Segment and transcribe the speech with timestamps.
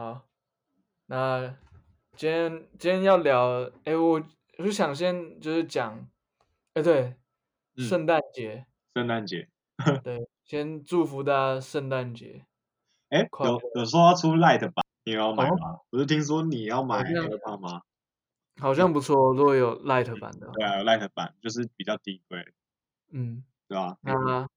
[0.00, 0.26] 好，
[1.08, 1.58] 那
[2.16, 4.12] 今天今天要聊，哎，我
[4.56, 6.08] 我就想先就是讲，
[6.72, 7.14] 哎，对，
[7.76, 9.46] 嗯圣诞节，圣诞节，
[10.02, 12.46] 对，先祝福大家圣诞节。
[13.10, 15.80] 哎，快有有说要出 Light 版，你要买哦吗？
[15.90, 17.82] 我是听说你要买好像 AirPod 吗？
[18.58, 22.42] 好像不错，如果有 Light 版的话，对啊，有 Light 版就是比较低贵，
[23.10, 23.98] 嗯，对吧？
[24.00, 24.48] 那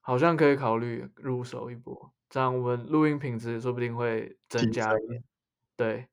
[0.00, 5.24] 好像可以考虑入手一波，这样我们录音品质说不定会增加一点。
[5.76, 6.08] 对，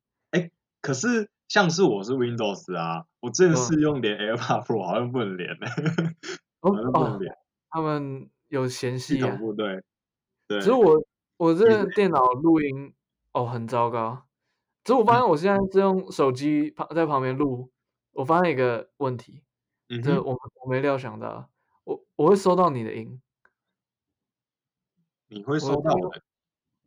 [0.82, 5.68] 可是像是我是 Windows 啊，我这个嗯是用连 AirPod Pro 好像不能连呢，
[6.62, 7.36] 哦好像不能哦，连，
[7.70, 9.36] 他们有嫌隙啊。
[9.38, 9.82] 部队，
[10.48, 11.04] 对只是，我
[11.38, 12.94] 我这电脑录音
[13.32, 14.26] 哦很糟糕，
[14.84, 17.72] 只是我发现我现在是用手机旁在旁边录，
[18.12, 19.44] 我发现一个问题，
[20.04, 21.50] 这我我没料想到，
[21.86, 23.22] 我我会收到你的音，
[25.34, 26.22] 你会我收到的，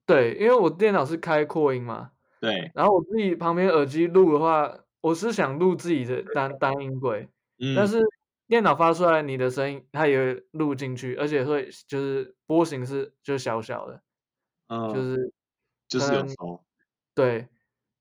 [0.06, 8.00] 对，因为我电脑是开扩音嘛，对，然后我自己旁边耳机录的话，我是想录自己的单单音轨，嗯但嗯，是
[8.46, 14.00] 电脑发出来你的声音，它也会录进去，而且会就是波形是就小小的，
[14.68, 15.32] 就嗯，是
[15.88, 16.64] 就是有收，
[17.14, 17.48] 对，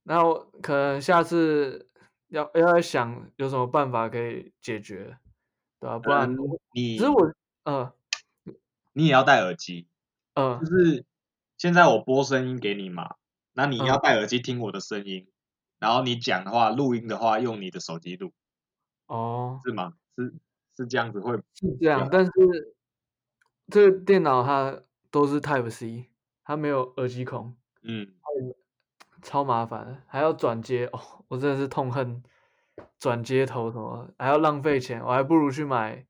[0.03, 1.89] 然后可能下次
[2.27, 5.17] 要要来想有什么办法可以解决，
[5.79, 6.37] 对吧、不然嗯，
[6.73, 7.91] 你只是我呃
[8.93, 9.87] 你也要戴耳机，
[10.59, 11.05] 就呃是
[11.57, 13.15] 现在我播声音给你嘛，
[13.53, 13.99] 那你要嗯。
[13.99, 15.27] 戴耳机听我的声音，
[15.79, 18.33] 然后你讲的话，录音的话用你的手机录，
[19.09, 19.61] 哦。
[19.63, 19.93] 是吗？
[20.17, 20.33] 是
[20.77, 22.31] 是这样子会是这样，但是
[23.71, 26.09] 这个电脑它都是 Type C，
[26.43, 28.15] 它没有耳机孔，嗯，
[29.21, 32.21] 超麻烦，还要转接哦，我真的是痛恨
[32.99, 36.05] 转接头什么，还要浪费钱，我还不如去买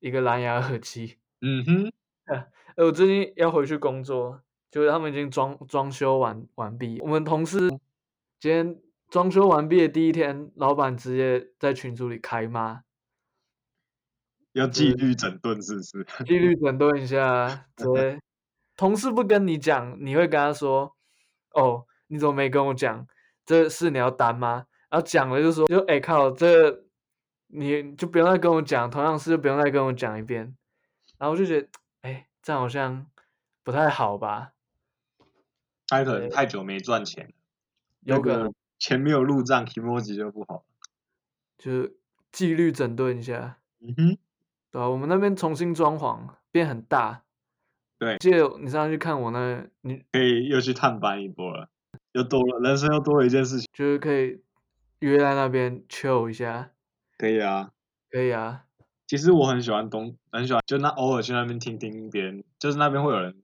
[0.00, 1.18] 一个蓝牙耳机。
[1.40, 1.92] 嗯哼，
[2.76, 6.98] 哎，我最近要回去工作，就是他们已经装装修完完毕。
[7.00, 7.68] 我们同事
[8.40, 12.82] 今天装修完毕的第一天，老板直接在群组里开骂，
[14.52, 16.04] 要纪律整顿是不是？
[16.24, 18.18] 纪律整顿一下，对
[18.76, 20.96] 同事不跟你讲，你会跟他说
[21.54, 23.06] ：“哦，你怎么没跟我讲？
[23.44, 26.84] 这事你要担吗？”然后讲了就说：“就哎、靠，这个
[27.48, 30.56] 你就不用再跟我讲，同样事就不用再跟我讲一遍。”
[31.18, 31.70] 然后我就觉得，哎，
[32.42, 33.06] 这样好像
[33.62, 34.52] 不太好吧？
[35.86, 37.32] 他可能太久没赚钱了，
[38.02, 40.64] 有可能个钱没有入账 e o j i 就不好。
[41.58, 41.96] 就是
[42.32, 44.18] 纪律整顿一下，嗯哼，
[44.70, 47.24] 对吧、我们那边重新装潢，变很大。
[47.98, 51.68] 对记得你上次去看我那，你可以又去探班一波了，
[52.12, 53.68] 又多了人生又多了一件事情。
[53.72, 54.42] 就是可以
[55.00, 56.72] 约在那边 chill 一下，
[57.18, 57.70] 可以啊，
[58.10, 58.64] 可以啊。
[59.12, 63.42] 其实我很喜欢东，很喜欢，就那偶尔去那边听听别人，就是那边会有人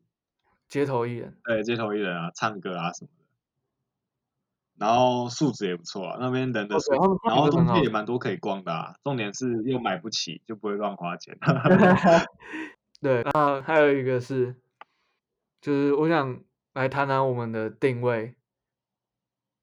[0.67, 3.11] 街头艺人，对街头艺人啊，唱歌啊什么
[4.79, 6.77] 的，然后素质也不错啊，那边人的
[7.27, 11.37] 然后东西也蛮多可以逛的啊，重点是又买不起，就不会乱花钱。
[13.03, 14.57] 对，然后还有一个是，
[15.61, 16.41] 就是我想
[16.73, 18.35] 来谈谈我们的定位，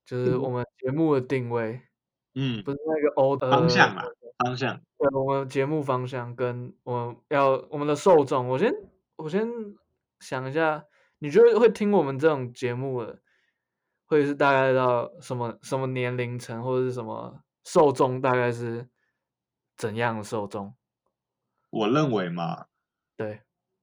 [0.05, 1.81] 就是我们节目的定位，
[2.35, 4.05] 嗯，不是那个 O 方向啊，
[4.37, 8.73] 方向，对，我们节目方向跟我们要我们的受众，我先
[9.17, 9.47] 我先
[10.19, 10.85] 想一下，
[11.19, 13.19] 你觉得会听我们这种节目的，
[14.05, 18.87] 会是大概到什么什么年龄层，或者是什么受众，大概是
[19.75, 20.75] 怎样的受众？
[21.69, 22.67] 我认为嘛，
[23.17, 23.41] 对，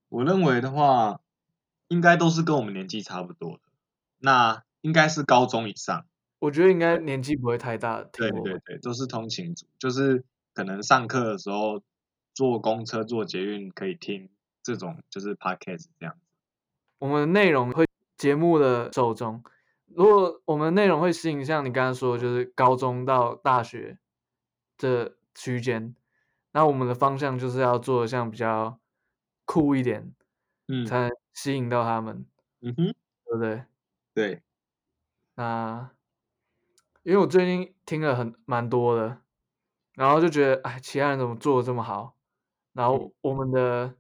[0.09, 1.21] 我认为的话，
[1.89, 3.61] 应该都是跟我们年纪差不多的，
[4.17, 6.07] 那应该是高中以上。
[6.39, 8.03] 我觉得应该年纪不会太大。
[8.03, 10.25] 对对对，都是通勤族，就是
[10.55, 11.83] 可能上课的时候
[12.35, 14.29] 坐公车、坐捷运可以听
[14.63, 16.21] 这种就是 podcast 这样子。
[16.99, 17.87] 我们的内容会
[18.17, 19.43] 节目的受众，
[19.87, 23.99] 如果我们内容会吸引像你刚刚说的，就是高中到大学
[24.79, 25.97] 这区间，
[26.53, 28.79] 那我们的方向就是要做的像比较
[29.45, 30.15] 酷一点，
[30.69, 32.25] 嗯才能吸引到他们，
[32.61, 33.65] 嗯哼，对不对？
[34.15, 34.43] 对，
[35.35, 35.91] 那
[37.03, 39.19] 因为我最近听了很蛮多的，
[39.95, 42.17] 然后就觉得，哎，其他人怎么做的这么好？
[42.73, 43.95] 然后我们的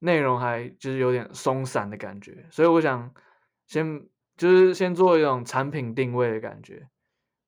[0.00, 3.14] 内容还就是有点松散的感觉，所以我想
[3.66, 6.88] 先就是先做一种产品定位的感觉，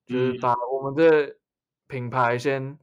[0.06, 1.36] 就是嗯把我们的
[1.88, 2.78] 品牌先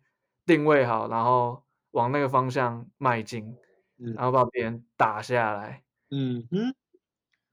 [0.46, 3.56] 定位好，然后往那个方向迈进，
[3.98, 5.84] 嗯然后把别人打下来。
[6.10, 6.74] 嗯哼，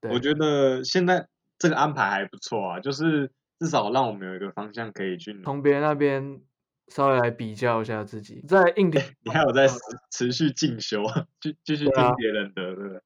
[0.01, 1.29] 对，我觉得现在
[1.59, 5.41] 这个安排还不错啊，就是至少让我们有一个方向可以去。
[5.43, 6.41] 从别人那边
[6.89, 9.77] 稍微来比较一下自己，在硬体 你还有在持
[10.11, 11.03] 持续进修，
[11.41, 13.01] 继继续听别人的，对不对？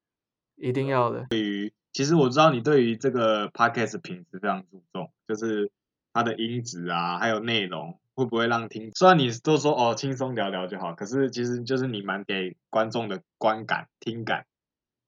[0.57, 1.27] 一定要的。
[1.31, 5.71] 对于其实我知道你对于这个 podcast 品质非常注重，就是
[6.13, 14.47] 它的音质啊，还有内容会不会让听，虽然你都说哦轻松聊聊就好，可是其实就是你蛮给观众的观感、听感，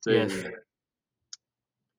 [0.00, 0.26] 所以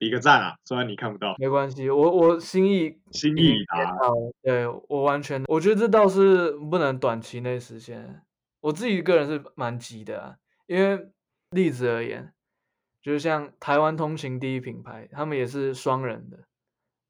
[0.01, 0.55] 比个赞啊！
[0.65, 3.91] 虽然你看不到，没关系，我我心意心意已已达。
[3.99, 4.11] 到，
[4.41, 8.23] 对我完全，我觉得这倒是不能短期内实现。
[8.61, 11.11] 我自己个人是蛮急的啊，因为
[11.51, 12.33] 例子而言，
[12.99, 16.37] 就是像台湾通勤第一品牌，他们也是双人的，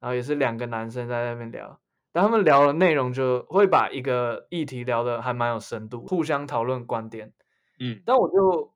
[0.02, 1.80] 然后也是两个男生在那边聊，
[2.12, 7.32] 但他们聊的内容就会把一个议题聊的还蛮有深度，互相讨论观点。
[7.80, 8.74] 嗯，但我就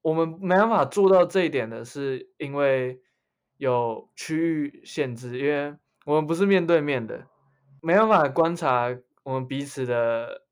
[0.00, 2.98] 我们没办法做到这一点的是，因为
[3.58, 5.76] 有区域限制，因为
[6.06, 7.26] 我们不是面对面的，
[7.82, 10.42] 没办法观察我们彼此的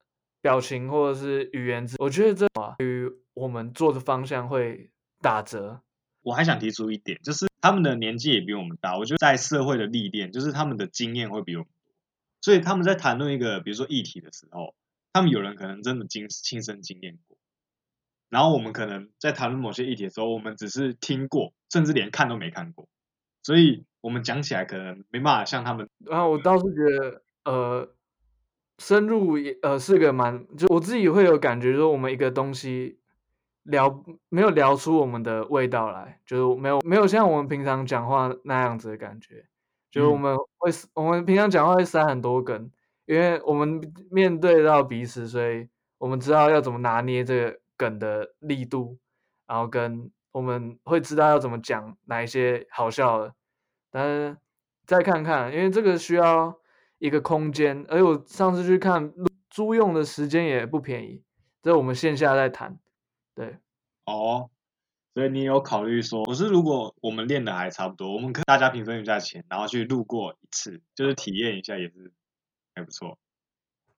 [0.42, 1.96] 表情或者是语言之。
[1.98, 2.46] 我觉得这
[2.84, 4.90] 与，我们做的方向会
[5.22, 5.80] 打折。
[6.22, 11.94] 我还想提出一点，就是他们的年纪也比我们大，我觉得在社会的历练，就是他们的经验会比我们多，
[12.40, 14.74] 所以他们在谈论一个比如说议题的时候，
[15.12, 17.38] 他们有人可能真的经亲身经验过，
[18.28, 22.88] 然后我们可能在谈论某些议题的时候，我们只是听过，甚至连看都没看过，
[23.46, 27.88] 所以我们讲起来可能没办法像他们，然后我倒是觉得，呃，
[28.80, 32.98] 深入也呃是个蛮，就我自己会有感觉，说我们一个东西
[33.62, 39.46] 聊没有聊出我们的味道来，就是没有没有像我们平常讲话那样子的感觉，
[39.92, 40.20] 就是我嗯。
[40.20, 42.68] 们会我们平常讲话会塞很多梗，
[43.04, 45.68] 因为我们面对到彼此，所以
[45.98, 48.98] 我们知道要怎么拿捏这个梗的力度，
[49.46, 53.34] 然后跟我们会知道要怎么讲哪一些好笑的，
[53.90, 54.36] 但是
[54.84, 56.60] 再看看，因为这个需要
[56.98, 59.14] 一个空间，而且我上次去看
[59.48, 61.22] 租用的时间也不便宜，
[61.62, 62.78] 这我们线下再谈。
[63.34, 63.56] 对，
[64.04, 64.50] 哦，
[65.14, 72.12] 所以你有考虑说，可是如果我们练的还差不多，我们可以大家平分一下钱，然后去路过一次，就是体验一下也是
[72.74, 73.18] 还不错。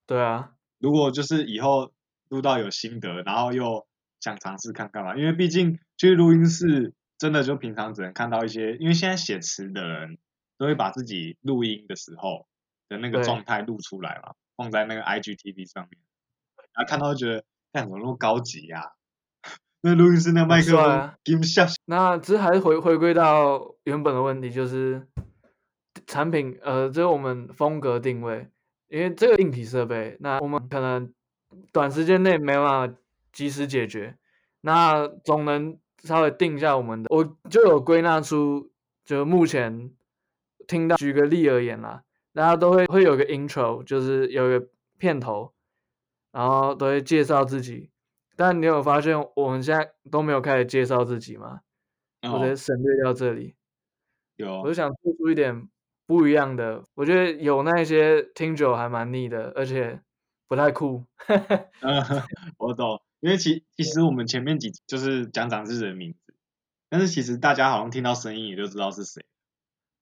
[0.06, 1.90] 对啊，如果就是以后
[2.28, 3.88] 录到有心得，然后又
[4.20, 10.16] 想尝试看看嘛，因为毕竟去录音室真的就平常只能看到一些，因为现在写词的人
[10.56, 12.46] 都会把自己录音的时候
[12.88, 13.24] 的那个对。
[13.24, 16.00] 状态录出来嘛，放在那个 IGTV 上面，
[16.72, 18.92] 然后看到就觉得干怎么那么高级呀、
[19.82, 25.06] 那录音室那麦克风帅啊给我们下那只是还是回回归到原本的问题，就是
[26.06, 28.48] 产品，呃，就是我们风格定位，
[28.88, 31.12] 因为这个硬体设备，那我们可能
[31.72, 32.94] 短时间内没办法
[33.32, 34.16] 及时解决，
[34.60, 38.70] 那总能稍微定一下我们的，我就有归纳出，
[39.04, 39.92] 就目前
[40.66, 42.02] 听到，举个例而言啦，
[42.32, 44.68] 大家都会会有个 intro，就是有一个
[44.98, 45.52] 片头，
[46.32, 47.90] 然后都会介绍自己。
[48.36, 51.60] 但你有发现我们现在都没有开始介绍自己吗？
[52.22, 53.54] 我直接哦省略掉这里，
[54.36, 55.68] 有我就想做出一点
[56.06, 56.84] 不一样的。
[56.94, 60.00] 我觉得有那些听久还蛮腻的，而且
[60.46, 61.04] 不太酷。
[61.80, 62.04] 嗯，
[62.58, 66.34] 我懂，因为其其实我们前面几集就是讲长志的名字，
[66.88, 69.24] 但是其实大家好像听到声音也就知道是谁，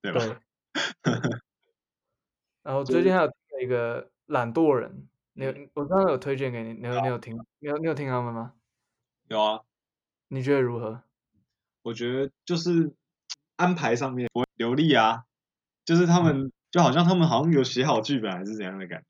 [0.03, 0.21] 对吧？
[0.21, 0.41] 对。
[2.63, 3.31] 然后最近还有
[3.63, 8.55] 一个懒惰人，你有我刚刚有推荐给你，你有你有听，你有你有听他们吗？
[9.29, 9.61] 有啊，
[10.29, 11.03] 你觉得如何？
[11.83, 12.93] 我觉得就是
[13.55, 15.25] 安排上面不会流利啊，
[15.85, 19.07] 就是他们就好像他们好像有写好剧本还是怎样的感觉。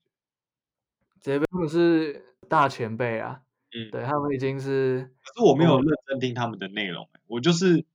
[1.19, 3.41] 直接被他们是大前辈啊，
[3.77, 7.85] 嗯，对他们已经是可是我没有认真听他们的内容、欸我就是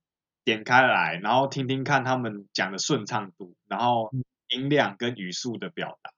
[0.43, 6.11] 点开来，然后听听看他们讲的顺畅度，然后嗯音量跟语速的表达。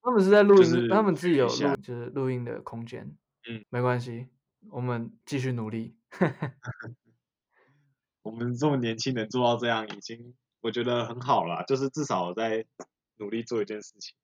[0.00, 3.14] 他们是在录音，就是他们自己有录，就是录音的空间。
[3.46, 4.28] 嗯，没关系，
[4.70, 5.94] 我们继续努力。
[8.22, 12.64] 我们这么年轻能做到这样，已经我觉得很好了，就是至少我在
[13.18, 14.16] 努力做一件事情。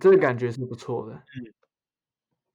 [0.00, 1.22] 这个感觉是不错的。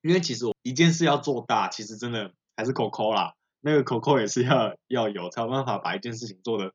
[0.05, 6.71] 因为其实我一件事要做大，其实真的还是口口啦，那个口口也是要要有，才有办法把一件事情做得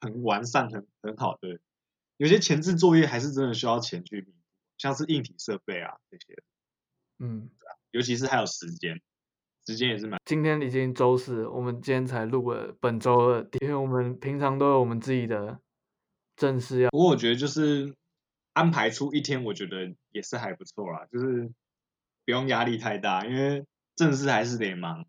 [0.00, 1.58] 很完善、很很好的。
[2.18, 4.32] 有些前置作业还是真的需要钱去弥补，
[4.76, 6.40] 像是硬体设备啊这些，
[7.18, 7.50] 嗯，
[7.90, 9.00] 尤其是还有时间，
[9.66, 15.58] 时间也是蛮今天已经周四，我们今天才录了本周二第，因为我们平常都有我们自己的
[16.36, 16.90] 正事要。
[16.90, 17.92] 不过我觉得就是
[18.52, 21.50] 安排出一天，我觉得也是还不错啦，就是
[22.28, 23.64] 不用压力太大，因为
[23.96, 25.06] 正事还是得忙，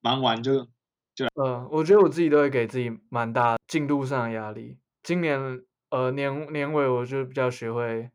[0.00, 0.68] 忙完就
[1.12, 4.78] 就呃，我觉得我自己都会给自己蛮大进度上的压力。
[5.02, 8.12] 今年呃年年尾我就比较学会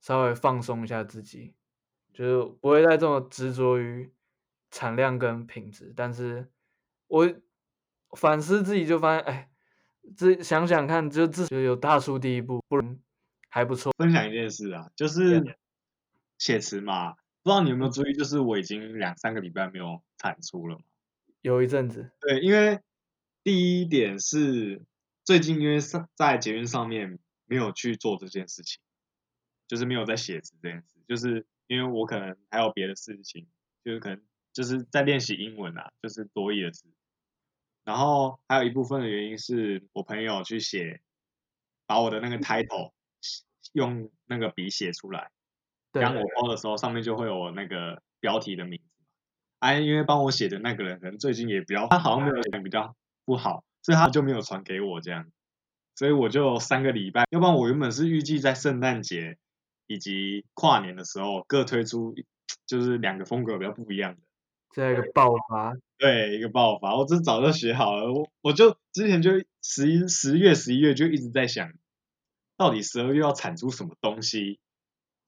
[0.00, 1.54] 稍微放松一下自己，
[2.12, 4.12] 就是不会再这么执着于
[4.72, 5.94] 产量跟品质。
[5.96, 6.50] 但是
[7.06, 7.32] 我
[8.16, 9.48] 反思自己就发现，哎，
[10.16, 12.98] 这想想看，就至少有大出第一步，不然
[13.48, 13.92] 还不错。
[13.96, 15.56] 分享一件事啊，就是
[16.36, 20.84] 写词嘛，不知道你有没有注意，就是我已经两三个礼拜没有产出了嘛。
[21.40, 22.80] 有一阵子，对，因为
[23.42, 24.82] 第一点是
[25.24, 28.82] 最近因为上在捷运上面没有去做这件事情，
[29.66, 33.48] 就是没有在写字这件事，就是因为我可能还有别的事情，
[33.82, 36.86] 就是可能就是在练习英文啊，就是多义的词。
[37.82, 41.00] 然后还有一部分的原因是我朋友去写，
[41.86, 42.92] 把我的那个 title
[43.72, 45.39] 用那个笔写出来，对
[45.92, 48.84] 当我包的时候，上面就会有我那个标题的名字。
[49.58, 55.30] 哎、因为帮我写的那个人可能最近也比较，他好像没有写比较不好，所以他就没有传给我这样。
[55.96, 59.36] 所以我就三个礼拜，要不然我原本是预计在圣诞节
[59.86, 62.14] 以及跨年的时候各推出，
[62.66, 64.20] 就是两个风格比较不一样的。
[64.72, 71.70] 这一个爆发，对，一个爆发，我这早就写好了，我我就之前就十一十月十一月就一直在想，
[72.56, 74.60] 到底十二月要产出什么东西，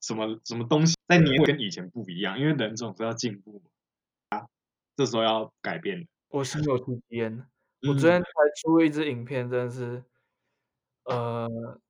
[0.03, 4.45] 什么什么东西在年尾跟以前不一样，因为人总是要进步嘛，啊，
[4.97, 6.05] 这时候要改变。
[6.27, 7.47] 我心有戚戚焉。
[7.87, 8.27] 我嗯昨天才
[8.61, 10.03] 出了一支影片，真的是，
[11.05, 11.47] 呃，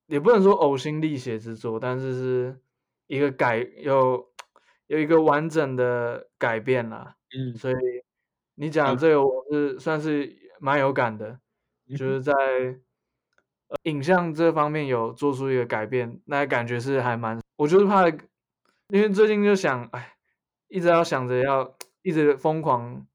[0.07, 2.59] 也不能说呕心沥血之作，但是是
[3.07, 4.31] 一个改有
[4.87, 7.15] 有一个完整的改变啦。
[7.35, 7.75] 嗯所以
[8.55, 11.39] 你讲这个我是算是蛮有感的，
[11.87, 12.33] 嗯就是在
[13.83, 20.15] 影像这方面有做出一个改变，那感觉是还蛮，我就是怕，因为最近就想，哎，
[20.67, 23.05] 一直要想着要一直疯狂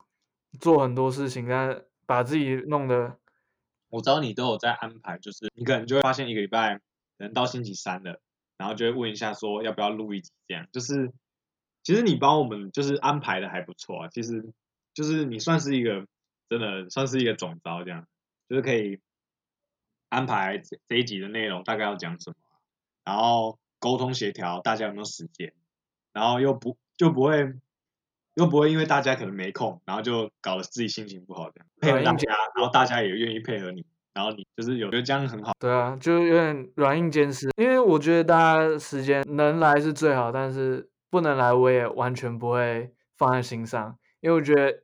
[0.60, 3.16] 做很多事情，但把自己弄得
[3.90, 6.82] 我知道你都有在安排，就是你可能就会发现一个礼拜可
[7.24, 8.20] 能到星期三了，
[8.56, 11.12] 然后就会问一下说要不要录一集这样，就是
[11.82, 14.52] 其实你帮我们就是安排的还不错啊，其实
[14.92, 16.06] 就是你算是一个
[16.48, 18.06] 真的算是一个总招这样，
[18.48, 19.00] 就是可以
[20.08, 22.36] 安排这这一集的内容大概要讲什么，
[23.04, 25.52] 然后沟通协调大家有没有时间，
[26.12, 27.52] 然后又不就不会
[28.34, 33.84] 又不会因为大家可能没空，然后就搞得自己心情不好这样，配合大家，然后大家也愿意配合你，
[34.14, 37.50] 然后你就是有觉得这样很好，对啊，就有点软硬兼施。
[37.56, 44.82] 因为我觉得大家时间能来是最好，但是不能来我也完全不会放在心上，因为我觉得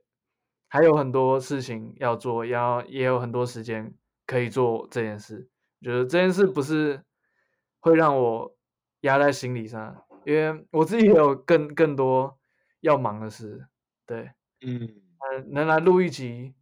[0.67, 3.93] 还有很多事情要做，要也有很多时间
[4.25, 5.49] 可以做这件事。
[5.81, 7.03] 觉得这件事不是
[7.79, 8.55] 会让我
[9.01, 12.39] 压在心理上，因为我自己也有更更多
[12.81, 13.67] 要忙的事。
[14.05, 15.01] 对，嗯。
[15.17, 16.53] 呃，能来录一集，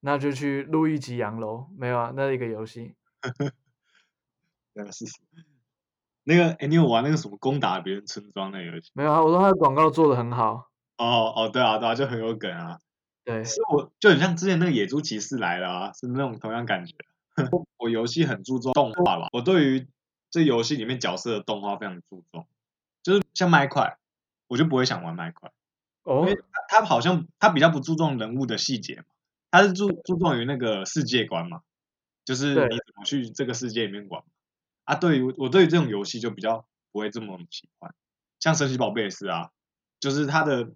[0.00, 1.66] 那就去录一集洋楼。
[1.76, 2.94] 没有啊，那是一个游戏。
[4.72, 5.42] 那个是什么
[6.24, 8.90] 那个，哎、你有玩那个什么攻打别人村庄那个游戏？
[8.94, 10.70] 没有啊，我说他的广告做的很好。
[10.96, 12.78] 哦哦，对啊对啊，就很有梗啊。
[13.28, 16.94] 对，是我就很像之前那个野猪骑士来了啊，是那种同样感觉。
[17.76, 19.86] 我游戏很注重动画吧，我对于
[20.30, 22.46] 这游戏里面角色的动画非常注重，
[23.02, 23.98] 就是像麦块，
[24.46, 25.52] 我就不会想玩麦块，
[26.04, 26.34] 哦因为
[26.68, 29.04] 它它好像他比较不注重人物的细节嘛，
[29.50, 31.60] 他是注注重于那个世界观嘛，
[32.24, 34.26] 就是你怎么去这个世界里面玩嘛。
[34.84, 37.94] 啊，对于我对于这种游戏就比较不会这么喜欢，
[38.40, 39.50] 像神奇宝贝也是啊，
[40.00, 40.72] 就是它的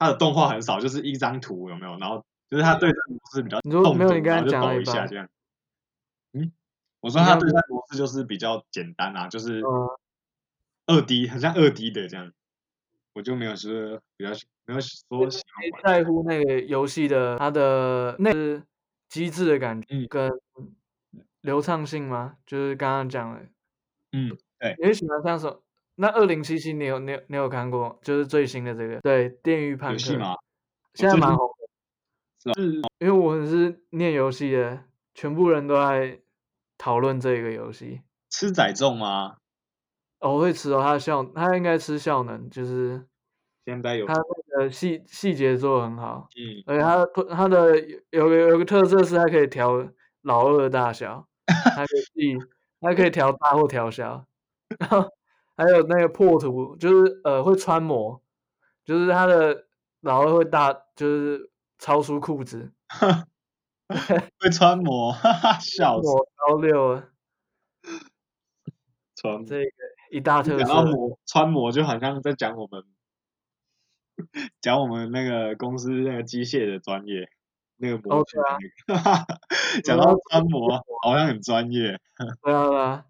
[0.00, 1.98] 它的动画很少，就是一张图有没有？
[1.98, 5.28] 然后就是它对战模式比较你说动作没有你刚才然后就抖讲了一下这样。
[6.32, 6.50] 嗯，
[7.00, 9.98] 我说它对战模式就是比较简单啊，就是呃，
[10.86, 12.32] 二 D，很像二 D 的这样，
[13.12, 14.30] 我就没有说比较
[14.64, 15.82] 没有说喜欢玩。
[15.84, 18.62] 在乎那个游戏的它的那个
[19.10, 20.32] 机制的感觉嗯跟
[21.42, 22.38] 流畅性吗？
[22.46, 23.40] 就是刚刚讲的，
[24.12, 25.62] 嗯，对，你会喜欢像什么？
[25.96, 27.98] 那二零七七你有你有你有看过？
[28.02, 30.36] 就是最新的这个对《电狱判客吗？
[30.94, 32.54] 现在蛮红的。
[32.54, 36.20] 是因为我是念游戏的，全部人都在
[36.78, 38.00] 讨论这个游戏。
[38.30, 39.36] 吃载重吗？
[40.20, 43.06] 哦，我会吃哦，它的效，它应该吃效能，就是
[43.64, 49.86] 现在有它那个细细节做的很好，嗯，而且它的它的有有个有个特色是它可以调
[50.22, 52.36] 老二的大小，它可以自己
[52.80, 54.24] 它可以调大或调小，
[54.78, 55.08] 然 后
[55.56, 58.22] 还有那个破图，就是呃会穿模，
[58.84, 59.66] 就是他的
[60.00, 62.72] 老二会大，就是超出裤子，
[64.38, 67.08] 会穿模，哈哈，笑死， 模超六啊，
[69.16, 69.44] 穿模。
[69.44, 69.70] 这个
[70.10, 70.92] 一大特讲到色。
[70.92, 72.84] 模穿模，就好像在讲我们
[74.60, 77.28] 讲我们那个公司那个机械的专业，
[77.76, 78.42] 那个模具的
[78.86, 79.40] 那个。
[79.84, 81.98] 讲到穿模，好像很专业。
[82.42, 83.04] 对啊，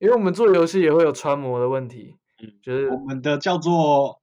[0.00, 4.20] 因为我们做游戏也会有穿模的问题，嗯，就是我们的叫做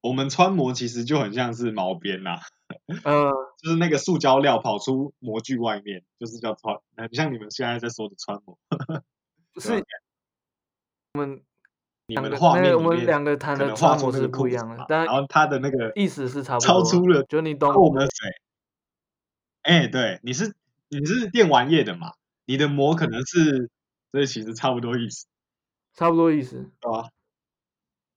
[0.00, 2.38] 我们穿模，其实就很像是毛边呐、
[3.04, 3.30] 呃
[3.62, 8.58] 就是那个塑胶料跑出模具外面，就是叫穿，很像你们现在在说的穿模。
[9.60, 9.84] 是对啊
[11.14, 11.42] 我们
[12.06, 18.30] 你们的画面我们面两个谈的能画模是不一样的，但然后他的那个意思是差不多，超出了就你懂我们的水。
[19.62, 20.54] 哎、对，你是
[20.88, 22.12] 你是电玩业的嘛？
[22.46, 23.68] 你的模可能是，
[24.12, 25.26] 所以其实差不多意思，
[25.94, 27.10] 差不多意思，对吧？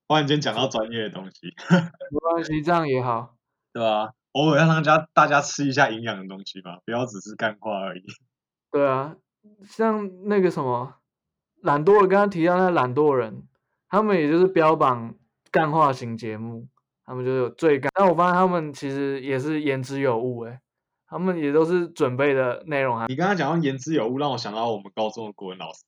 [0.08, 3.36] 忽然间讲到专业的东西，没关系，这样也好。
[3.74, 4.12] 对吧？
[4.34, 8.04] 偶尔要让大家大家吃一下营养的东西吧，不要只是干话而已。
[8.72, 9.16] 对啊，
[9.66, 10.96] 像那个什么
[11.62, 13.48] 懒惰，刚刚提到那懒惰人，
[13.90, 15.16] 他们也就是标榜
[15.52, 16.68] 干化型节目，
[17.06, 17.92] 他们就是有最干。
[17.96, 20.60] 但我发现他们其实也是言之有物，诶，
[21.12, 25.84] 他们也都是准备的内容啊你刚刚讲到言之有物，让我想到我们高中的国文老师，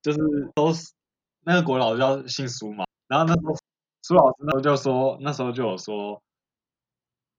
[0.00, 0.18] 就是
[0.54, 0.92] 都是
[1.40, 3.56] 那个国文老师叫姓苏嘛，然后那时候
[4.02, 6.22] 苏老师那时候就说，那时候就有说，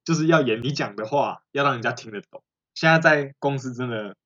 [0.03, 2.43] 就是要演你讲的话，要让人家听得懂。
[2.73, 4.17] 现在在公司真的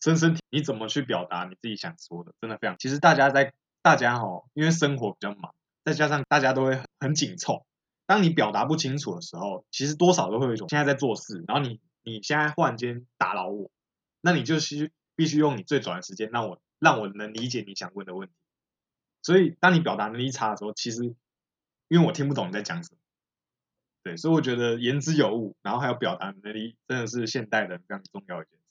[0.00, 2.76] 深深体你怎么去表达你自己想说的，真的非常。
[2.78, 5.52] 其实大家在大家哈，因为生活比较忙，
[5.84, 7.66] 再加上大家都会很紧凑，
[8.06, 13.70] 当你表达不清楚的时候，其实多少都会有一种现在在做事，然后你你现在忽然间打扰我，
[14.20, 18.34] 那你就是必须用你最短的时间让我让我能理解你想问的问题。
[19.22, 21.02] 所以当你表达能力差的时候，其实
[21.88, 22.98] 因为我听不懂你在讲什么，
[24.02, 28.64] 对，所以我觉得言之有物，然后还有表达能力，真的是现代人非常重要的一件事。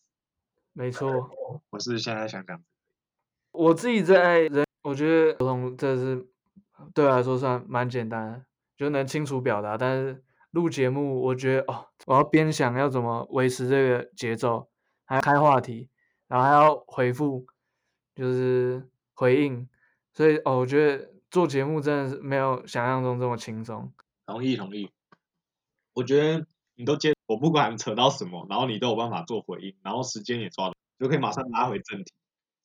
[0.74, 1.32] 没错。
[1.72, 2.64] 我是现在想讲，
[3.52, 6.28] 我自己在人，我觉得沟通这是
[6.94, 8.46] 对我来说算蛮简单的，
[8.78, 9.76] 就能清楚表达。
[9.76, 10.24] 但是
[10.54, 14.70] 录节目，我觉得哦，我要边想要怎么维持这个节奏，
[15.04, 15.90] 还要开话题，
[16.28, 17.48] 然后还要回复，
[18.16, 19.68] 就是回应。
[20.14, 23.92] 所以哦，我觉得做节目真的是没有想象中这么轻松。
[24.28, 24.92] 同意同意。
[25.96, 26.46] 我觉得
[26.76, 32.14] 你都接，我不管扯到什么，然后你都有办法做回应，然后时间也抓得，就可以马上拉回正题，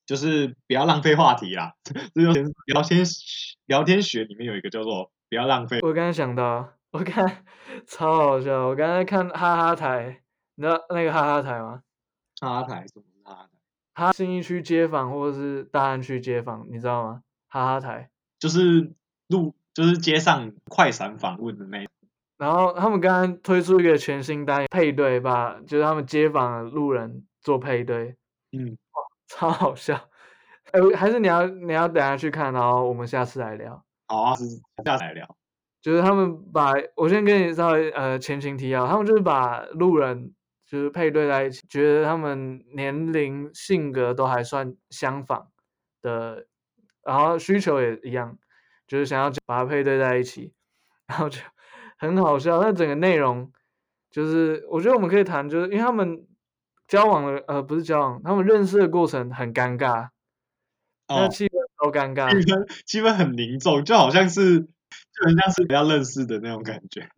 [0.05, 1.73] 就是不要浪费话题啦。
[1.85, 2.33] 这就
[2.67, 3.07] 聊天
[3.65, 5.81] 聊天学里面有一个叫做不要浪费。
[5.81, 7.45] 我刚刚想到，我看
[7.87, 10.23] 超好笑，我刚才看哈哈台，
[10.55, 11.83] 你知道那个哈哈台吗？
[12.41, 13.51] 哈哈台什么是哈哈台？
[13.95, 17.23] 他信义区街坊或者是大安区街坊，你知道吗？
[17.49, 18.09] 哈哈台。
[18.39, 18.95] 就是
[19.27, 21.87] 路就是街上快闪访问的那
[22.39, 28.17] 然后他们刚刚推出一个全新单元配对，吧就是他们街坊的路人做配对，
[28.53, 28.79] 嗯，
[29.27, 30.09] 超好笑。
[30.71, 33.85] 哎，还是你要你要等下去看，然后我们下次来聊。
[34.07, 34.35] 好啊，
[34.85, 35.38] 下次来聊。
[35.89, 40.35] 就是他们把我先跟你稍微呃前情提要，他们就是把路人
[40.67, 45.49] 就是配对在一起，觉得他们年龄、性格都还算相仿
[46.03, 46.45] 的，
[47.03, 48.37] 然后需求也一样，
[48.87, 50.53] 就是想要把它配对在一起，
[51.07, 51.41] 然后就
[51.97, 52.61] 很好笑。
[52.61, 53.51] 那整个内容
[54.11, 56.27] 就是我觉得我们可以谈，就是因为他们
[56.87, 60.11] 交往的呃不是交往，他们认识的过程很尴尬，
[61.09, 62.31] 那哦，气氛超尴尬。
[62.31, 64.69] 气氛气氛很凝重，就好像是
[65.19, 67.09] 就很像是比较认识的那种感觉。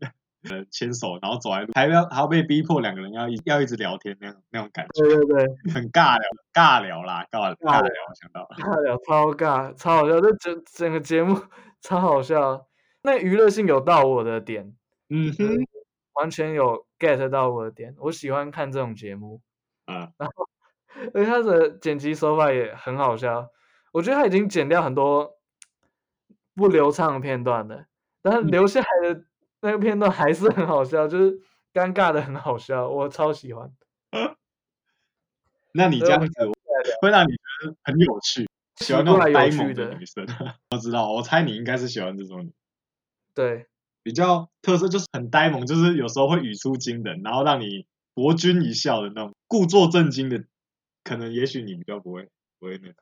[0.48, 11.38] 呃， 牵手，然后走在路，还要还要被逼迫两个人要一要一直聊天那样那种感觉，对对对，很尬聊，尬聊啦，尬尬聊尬聊，我想到了，尬聊超尬，超好笑，这整整个节目
[11.82, 12.66] 超好笑。
[13.02, 14.74] 那娱乐性有到我的点，
[15.10, 15.58] 嗯哼，
[16.14, 17.94] 完全有 get 到我的点。
[17.98, 19.42] 我喜欢看这种节目，
[19.84, 20.28] 啊嗯，
[21.12, 23.50] 而且他的剪辑手法也很好笑。
[23.92, 25.38] 我觉得他已经剪掉很多
[26.54, 27.84] 不流畅的片段了，
[28.22, 29.24] 但是留下来的
[29.62, 31.40] 那个片段还是很好笑，就是
[31.72, 33.72] 尴尬的很好笑，我超喜欢。
[35.72, 36.33] 那你这样子
[37.00, 40.26] 会让你觉得很有趣，喜欢那种呆萌的女生。
[40.70, 42.52] 我知道，我猜你应该是喜欢这种
[43.35, 43.66] 对，
[44.02, 50.44] 比较特色，就是很呆萌，就是有时候会语出惊人，然后让你博君一笑的那种，故作震惊的，
[51.04, 52.28] 可能也许你比较不会
[52.59, 52.94] 不会那个。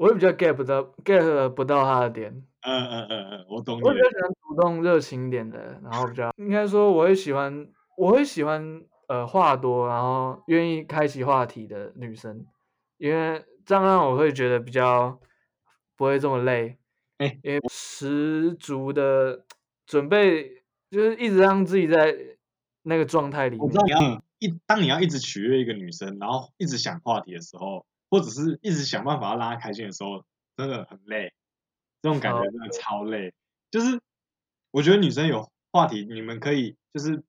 [0.00, 2.32] 我会比较 get 不到 get 不到他的点。
[2.62, 12.46] 嗯嗯嗯嗯，我懂你的我比较喜欢主动热情一点的，然后比较应该说我会喜欢，我会喜欢呃话多，然后愿意开启话题的女生，
[12.96, 15.20] 因为这样让我会觉得比较
[15.98, 16.78] 不会这么累，
[17.18, 19.44] 哎因为十足的
[19.84, 22.16] 准备，就是一直让自己在
[22.84, 23.76] 那个状态里面我知。
[23.76, 30.24] 道你要一当你要一直取悦一个女生，然后一直想话题的时候，或者是一直想办法要拉他开心的时候，
[30.56, 31.32] 真的很累。
[32.02, 33.32] 这种感觉真的超累。
[33.70, 34.00] 就是
[34.70, 37.22] 我觉得女生有话题，你们可以就是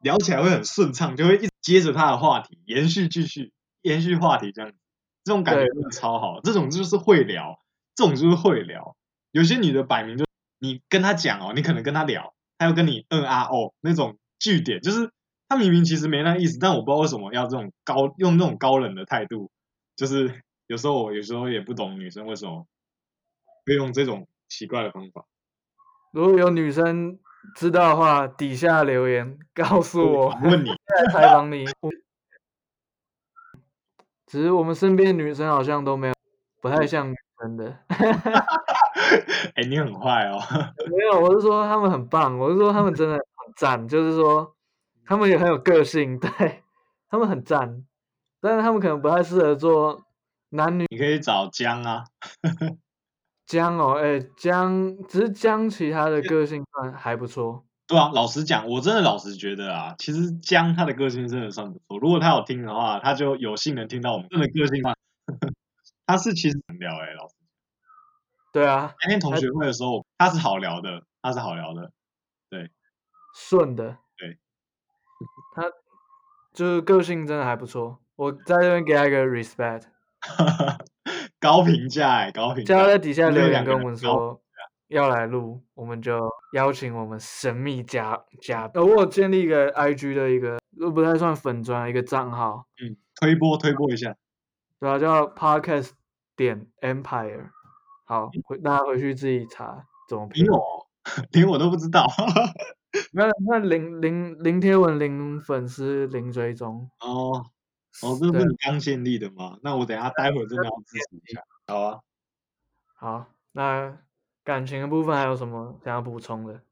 [0.00, 4.76] 聊起来会很顺畅，就会一直接着她的话题，延续继续延续话题这样子。
[5.24, 7.58] 这种感觉真的超好，这种就是会聊，
[7.94, 8.96] 这种就是会聊。
[9.30, 10.26] 有些女的摆明就
[10.58, 15.12] 你跟她讲哦，你可能跟她聊，她要跟你嗯啊哦那种据点，就是
[15.48, 19.52] 她明明其实没那意思，但我不知道为什么要这种高用那种高冷的态度，
[20.02, 22.66] 就是有时候我有时候也不懂女生为什么
[23.64, 25.24] 会用这种奇怪的方法。
[26.10, 27.20] 如果有女生
[27.54, 31.66] 知道的话，底下留言告诉我，问你，再采访你。
[34.26, 36.14] 只是我们身边女生好像都没有，
[36.60, 37.78] 不太像女生的。
[39.54, 40.40] 哎、你很坏哦。
[40.90, 43.22] 没有，我是说他们很棒，我是说他们真的很
[43.56, 44.56] 赞，就是说
[45.06, 46.64] 他们也很有个性，对
[47.08, 47.84] 他们很赞，
[48.42, 50.04] 但是他们可能不太适合做
[50.50, 52.04] 男女你可以找江啊，
[53.46, 61.98] 江哦，哎江，只是江其他的个性算还不错，对啊，老实讲，我真的老实觉得啊，其实江他的个性真的算不错。
[62.00, 64.94] 如果他有听的话，他就有幸能听到我们真的个性化。
[66.04, 67.34] 他是其实很聊哎、老师。
[68.52, 71.92] 对啊，那天同学会的时候，他是好聊的，他是好聊的。
[72.50, 72.70] 对
[73.34, 74.36] 顺的，对，
[75.54, 75.70] 他
[76.52, 79.82] 就是个性真的还不错，我在这边给他一个 respect。
[81.40, 82.76] 高评价哎、高评价。
[82.76, 84.40] 叫他在底下留言跟我们说
[84.88, 86.20] 要来录，我们就
[86.52, 88.80] 邀请我们神秘嘉嘉宾。
[88.80, 94.14] 呃，我有建立一个 IG 的一个，都不太算粉砖一个账号，嗯，推播推播一下。
[94.78, 95.90] 对啊，叫 Podcast
[96.36, 97.50] 点 Empire。
[98.04, 100.44] 好，回大家回去自己查怎么拼。
[100.44, 100.86] 你有哦，
[101.32, 102.06] 连我都不知道。
[103.12, 107.46] 那那零零零贴文零粉丝零追踪，哦
[108.00, 109.58] 哦，这是对你刚建立的吗？
[109.62, 111.42] 那我等下待会真的要支持 一下。
[111.66, 112.00] 好啊，
[112.94, 113.98] 好，那
[114.42, 116.62] 感情的部分还有什么想要补充的？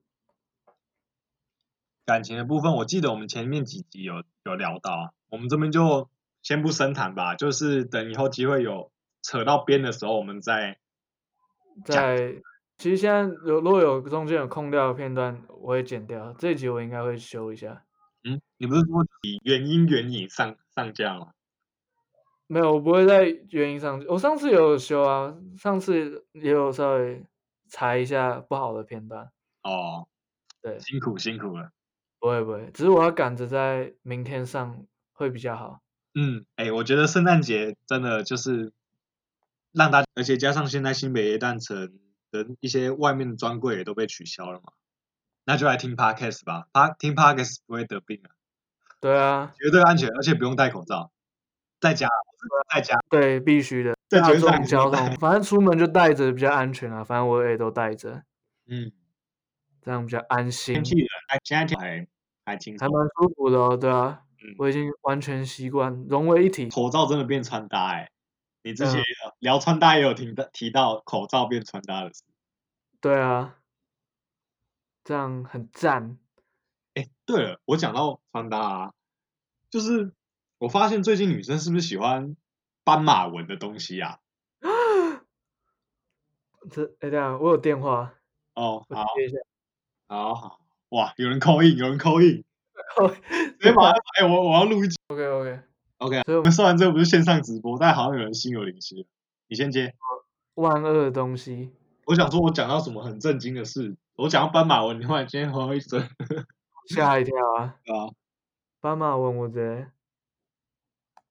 [2.06, 6.08] 感情的部分，我记得我们前面几集有有聊到啊，我们这边就
[6.42, 8.90] 先不深谈吧，就是等以后机会有
[9.22, 10.78] 扯到边的时候，我们再
[11.84, 12.42] 在
[12.78, 16.32] 其实现在有如果有中间有空掉的片段，我会剪掉。
[16.32, 17.84] 这一集我应该会修一下。
[18.24, 21.32] 嗯，你不是说以原因原影上上架吗？
[22.46, 24.04] 没有，我不会在原因上。
[24.08, 27.24] 我上次有修啊，上次也有稍微
[27.68, 29.30] 裁一下不好的片段。
[29.62, 30.08] 哦，
[30.60, 31.70] 对，辛苦辛苦了。
[32.18, 35.80] 不会不会，只是我要赶着在明天上会比较好。
[36.14, 38.72] 嗯，哎，我觉得圣诞节真的就是
[39.72, 41.98] 让大家，而且加上现在新北耶诞城
[42.32, 44.72] 的一些外面的专柜也都被取消了嘛，
[45.44, 48.30] 那就来听 podcast 吧，他听 podcast 不会得病啊，
[49.00, 51.10] 对啊，绝对安全，而且不用戴口罩，
[51.80, 52.08] 在家，
[52.72, 53.94] 在家，对，必须的。
[54.08, 57.04] 大在绝对上众交通，反正出门就带着比较安全啊。
[57.04, 58.22] 反正我也都带着，
[58.66, 58.90] 嗯，
[59.80, 62.06] 这样比较安心天，气冷，哎，现在天还
[62.44, 63.76] 还还蛮舒服的哦。
[63.76, 66.68] 对啊，嗯，我已经完全习惯融为一体。
[66.68, 68.10] 口罩真的变穿搭哎、
[68.64, 69.00] 你之前
[69.38, 72.24] 聊穿搭也有提到提到口罩变穿搭的事，
[73.00, 73.56] 对啊，
[75.04, 76.18] 这样很赞。
[76.94, 78.92] 哎，对了，我讲到穿搭啊，
[79.70, 80.12] 就是
[80.58, 82.36] 我发现最近女生是不是喜欢
[82.84, 84.18] 斑马纹的东西啊？
[86.70, 88.14] 这哎，等一下我有电话，
[88.54, 89.38] 哦，好，接一下。
[90.08, 90.60] 好，好，
[90.90, 92.44] 哇，有人扣印，有人扣印，
[93.58, 99.06] 直接马上，哎，我我要录一集 OK OK，，OK，所以我我们说完之后不是线上直播，但好像有人心有灵犀，
[99.48, 99.94] 你先接。
[100.54, 101.70] 万恶的东西，
[102.04, 105.98] 我想说，我讲到什么很震惊的事，我讲到斑马纹，你忽然间吼一声，
[106.94, 107.80] 吓一跳啊！
[107.88, 108.12] 啊，
[108.78, 109.90] 斑马纹我直接，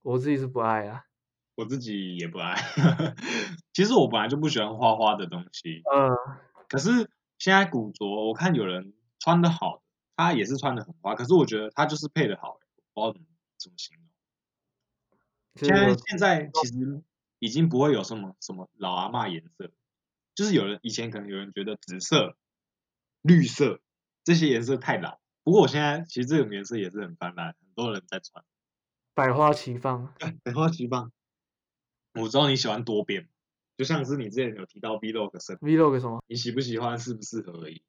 [0.01, 1.05] 我自己是不爱啊。
[1.53, 2.55] 我自己也不爱。
[3.73, 6.09] 其实我本来就不喜欢花花的东西，嗯，
[6.67, 9.83] 可是现在古着，我看有人穿的好，
[10.15, 12.57] 他也是穿的很花，可是我觉得他就是配的好，
[12.95, 13.27] 我不知道怎么
[13.59, 14.07] 怎么形容。
[15.57, 17.03] 现在现在其实
[17.37, 19.69] 已经不会有什么什么老阿妈颜色，
[20.33, 22.35] 就是有人以前可能有人觉得紫色、
[23.21, 23.81] 绿色
[24.23, 28.43] 这些颜色太老，不过我现在其实这种颜色也是很泛滥，很多人在穿。
[29.13, 31.11] 百花齐放，百花齐放。
[32.13, 33.27] 我知道你喜欢多变，
[33.77, 36.23] 就像是你之前有提到 vlog 生，vlog 什么？
[36.27, 37.81] 你喜不喜欢适不适合而已。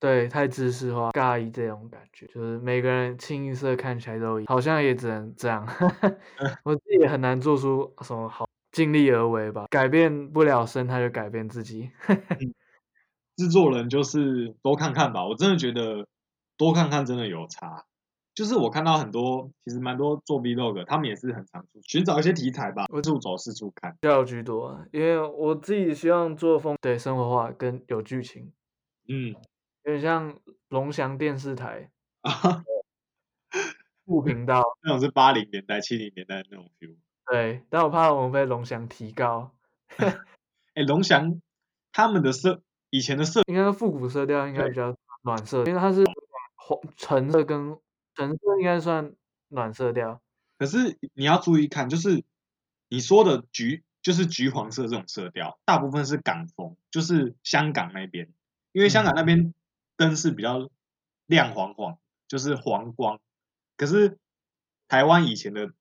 [0.00, 5.66] 对，太知识化，尬意这种感觉，就是每个人清一色看起来都好像也只能这样。
[6.64, 11.90] 我自己也很难做出什么好，尽力而为吧，改变不了生态就改变自己。
[13.38, 16.06] 制作人就是多看看吧，我真的觉得
[16.58, 17.86] 多看看真的有差。
[18.34, 23.96] 就是我看到很多，其实蛮多做 vlog，他们也是很常出寻找一些题材吧，四处走四处看。
[24.00, 28.52] 较居多，因为我自己希望作风对生活化跟有剧情，
[29.08, 29.34] 嗯，
[29.84, 31.90] 有点像龙翔电视台
[32.22, 32.62] 啊，
[34.06, 34.62] 副频道。
[34.82, 36.96] 那种是八零年代、七零年代的那种 feel。
[37.26, 39.50] 对，但我怕我们被龙翔提高，
[39.98, 41.42] 哎，龙翔
[41.92, 46.04] 他们的色以前的色，应该复古色调应该比较暖色，因为它是
[46.54, 47.78] 黄橙色跟
[48.14, 49.14] 橙色应该算
[49.48, 50.20] 暖色调。
[50.58, 52.24] 可是你要注意看，就是
[52.88, 58.32] 你说的橘，就是橘黄色这种色调，大部分是港风，就是香港那边，
[58.72, 59.54] 因为香港那边
[59.96, 60.68] 灯是比较
[61.26, 63.20] 亮黄黄，就是黄光。
[63.76, 64.18] 可是
[64.88, 65.72] 台湾以前的，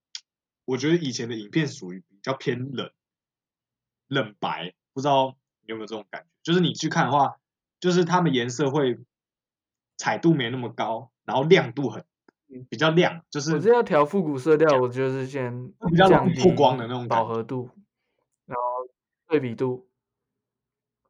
[0.65, 2.91] 我觉得以前的影片属于比较偏冷，
[4.07, 6.27] 冷白，不知道你有没有这种感觉？
[6.43, 7.35] 就是你去看的话，
[7.79, 8.97] 就是它们颜色会
[9.97, 12.03] 彩度没那么高，然后亮度很
[12.69, 17.07] 比较亮，就是我这要调复古色调，我觉得是先 比较降低透光的那种。
[17.07, 17.69] 饱和度，
[18.45, 18.61] 然后
[19.27, 19.87] 对比度，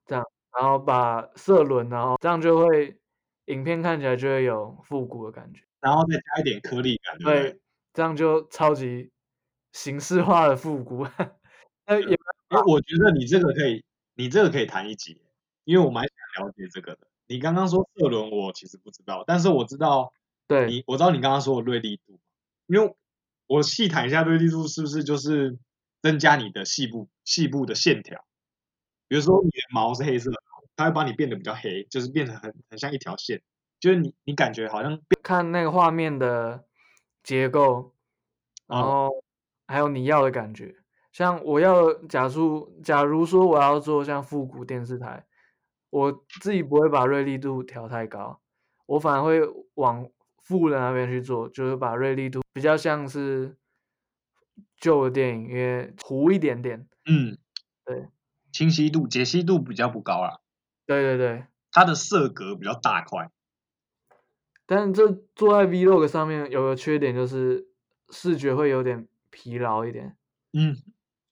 [0.05, 0.25] 这样，
[0.59, 2.99] 然后把色轮，然后这样就会
[3.45, 5.61] 影片看起来就会有复古的感觉。
[5.79, 7.51] 然后再加一点颗粒感，对对？
[7.51, 7.59] 对，
[7.93, 9.11] 这样就超级
[9.73, 11.05] 形式化的复古。
[11.85, 12.15] 那也
[12.49, 13.83] 哎，我觉得你这个可以，
[14.17, 15.21] 你这个可以谈一集，
[15.63, 16.03] 因为我蛮
[16.35, 17.07] 想了解这个的。
[17.27, 20.11] 你刚刚说色轮，我其实不知道，但是我知道
[20.47, 22.19] 对你，我知道你刚刚说的锐利度，
[22.65, 22.95] 因为
[23.45, 25.59] 我细谈一下锐利度是不是就是
[26.01, 28.25] 增加你的细部细部的线条，
[29.07, 30.37] 比如说你的毛是黑色的，
[30.75, 33.43] 它会把你变得比较黑，就是变成很很像一条线，
[33.79, 36.65] 就是你你感觉好像看那个画面的
[37.21, 37.93] 结构，
[38.65, 39.23] 然哦后
[39.67, 40.75] 还有你要的感觉。
[41.17, 45.25] 像我要假如假如说我要做像复古电视台，
[45.89, 48.39] 我自己不会把锐利度调太高，
[48.85, 49.41] 我反而会
[49.73, 50.07] 往
[50.43, 53.57] 富人那边去做，就是把锐利度比较像是
[54.75, 56.87] 旧的电影，因为糊一点点。
[57.07, 57.35] 嗯
[57.83, 58.09] 对
[58.51, 60.39] 清晰度解析度比较不高啦，
[60.85, 63.31] 对对对，它的色格比较大块。
[64.67, 67.65] 但是这做在 Vlog 上面有个缺点就是
[68.11, 70.15] 视觉会有点疲劳一点，
[70.53, 70.77] 嗯，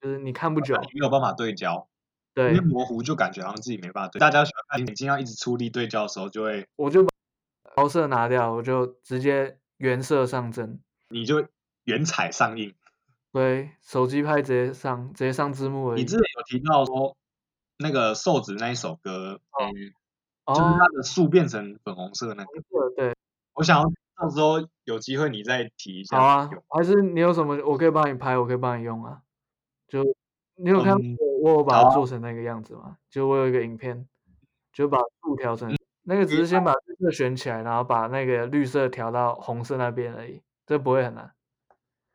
[0.06, 0.80] 就是你看不准。
[0.84, 1.88] 你没有办法对焦，
[2.36, 4.20] 因对为，模糊就感觉好像自己没办法对。
[4.20, 7.10] 大家喜欢看眼睛要一直出力对焦的时候，就会我就把
[7.74, 10.80] 调色拿掉，我就直接原色上阵。
[11.10, 11.48] 你就
[11.86, 12.76] 原彩上映。
[13.32, 16.02] 对，手机拍直接上，直接上字幕而已。
[16.02, 17.18] 你之前有提到说
[17.80, 19.74] 那个瘦子那一首歌，嗯，
[20.54, 22.50] 就是哦它，的树变成粉红色那个，
[22.96, 23.15] 对，
[23.56, 26.20] 我想要到时候有机会你再提一下。
[26.20, 29.24] 好啊，还是你有什么，我可以帮你拍，我可以帮你用啊。
[29.88, 30.04] 就
[30.56, 32.98] 你有看嗯我我把它做成那个样子吗？
[33.10, 34.08] 就我有一个影片，
[34.74, 41.34] 就把树调成那个，只是先把绿色选起来，然后把那个绿色调到红色那边而已，这不会很难。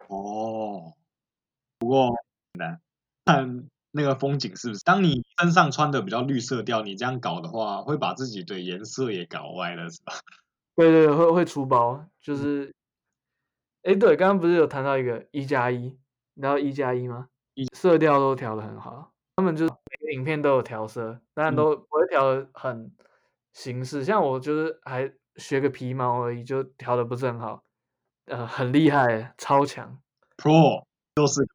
[0.08, 0.94] 哦，
[1.78, 2.16] 不过很
[2.58, 2.80] 难
[3.24, 4.82] 看那个风景是不是？
[4.84, 10.14] 当你身上穿的比较绿色调，你这样搞的话，会把自己的颜色也搞歪了，是吧？
[10.74, 12.74] 对 对，对会会出包，就是，
[13.82, 15.78] 哎，对，刚刚不是有谈到一个一加一，
[16.34, 17.28] 你知道一加一吗？
[17.60, 22.90] 一色调都调的很好，他们就是每个影片都有调色，当然嗯都不会调的很
[23.52, 27.62] 形式，像我就是还学个皮毛而已，就调的不是很好，
[28.24, 30.00] 呃，很厉害，超强
[30.38, 30.84] ，Pro
[31.16, 31.46] 就是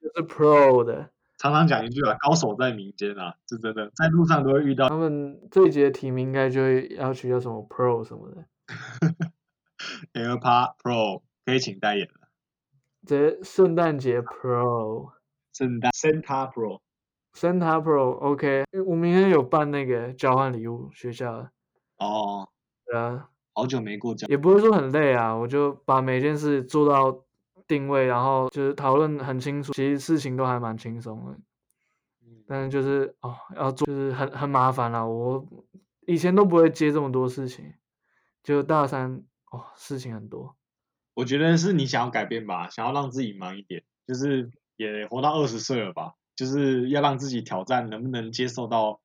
[0.00, 1.10] 就是 Pro 的。
[1.36, 4.88] 常常讲一句啊，高手在民间啊，是真的，在路上都会遇到。
[4.88, 8.44] 他们这一节提名应该就会要取叫什么 Pro 什么的，
[10.14, 12.28] AirPod Pro 可以请代言了，
[13.04, 15.10] 直接圣诞节 Pro。
[15.52, 15.90] 圣诞。
[15.92, 16.80] Santa Pro。
[17.32, 21.50] Santa Pro OK，我明天有办那个交换礼物，学校的，
[21.98, 22.48] 哦，
[22.84, 27.24] 对啊，好久没过交，也不会说很累啊，我就把每件事做到
[27.68, 31.38] 定位，然后就是讨论很清楚，其实事情都还蛮轻松的，
[32.26, 32.42] 嗯。
[32.48, 35.46] 但是就是哦要做就是很很麻烦啦，我
[36.06, 37.74] 以前都不会接这么多事情，
[38.42, 40.56] 就大三哦事情很多，
[41.14, 44.50] 我觉得是你想要改变吧，想要让自己忙一点，就是
[44.88, 49.00] 也活到二十岁了吧，就是要让自己挑战能不能接受到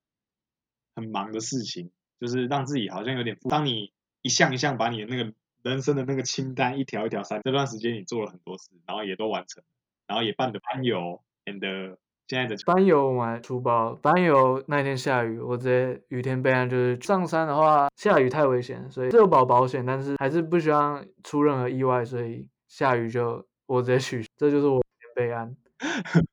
[0.96, 3.38] 很忙的事情，就是让自己好像有点。
[3.50, 5.34] 当你一项一项把你的那个
[5.64, 9.62] 人生的那个清单一条一条删，这段时间你做了很多事，然后也都完成，
[10.08, 24.82] 然后也办的班游，and 现在的班游我还出包，班游那天下雨，我直接雨天备案，就是上山的话下雨太危险，所以是有保保险，但是还是不希望出任何意外，所以下雨就我直接取，这就是我
[25.16, 25.56] 备案。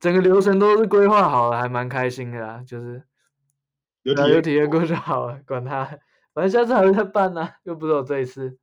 [0.00, 3.02] 整个流程都是规划好了，还蛮开心的啦，就是
[4.02, 5.84] 有体验对啊有体验过就好了，管他，
[6.32, 8.58] 反正下次还会再办呢、又不是我这一次。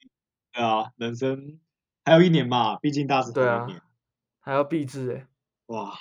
[0.52, 1.58] 对啊，人生
[2.04, 3.82] 还有一年嘛，毕竟大四对啊还有一年，
[4.40, 5.26] 还要毕制诶，
[5.66, 5.92] 哇，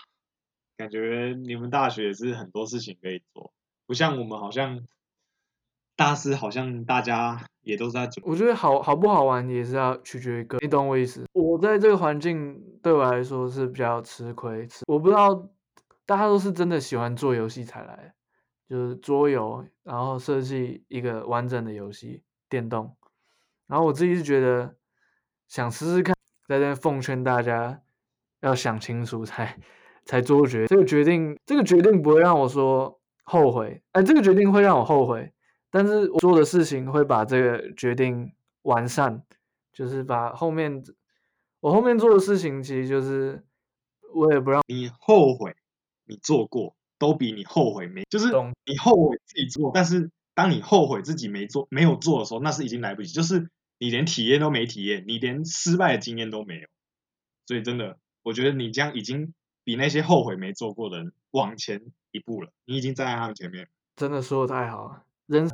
[0.77, 3.53] 感觉你们大学也是很多事情可以做，
[3.85, 4.85] 不像我们好像
[5.99, 11.25] 大师好像大家也都在准我觉得好好不好玩也是要取决于个，你懂我意思。
[11.33, 15.49] 我在这个环境对我来说是比较吃亏，吃我不知道
[16.05, 18.13] 大家都是真的喜欢做游戏才来，
[18.69, 22.95] 就是桌游，然后设计一个完整的游戏，电动。
[23.67, 24.77] 然后我自己是觉得
[25.49, 26.15] 想试试看，
[26.47, 27.81] 在这奉劝大家
[28.39, 29.57] 要想清楚才
[30.05, 35.33] 才做决这个决定，这个决定不会让我说后悔，哎，这个决定会让我后悔，
[35.71, 38.31] 但是我做的事情会把这个决定
[38.63, 39.23] 完善，
[39.71, 40.83] 就是把后面
[41.59, 43.43] 我后面做的事情，其实就是
[44.13, 45.55] 我也不让你后悔，
[46.05, 48.27] 你做过都比你后悔没，就是
[48.65, 56.67] 你后悔自己做，但是当你后悔自己没做没有做的时候，那是已经来不及，就是你连体验都没体验，你连失败的经验都没有，
[57.45, 63.67] 所以真的，我觉得你这样已经比那些后悔没做过的人往前一步了，你已经站在他们前面。
[63.95, 65.49] 真的说的太好了，人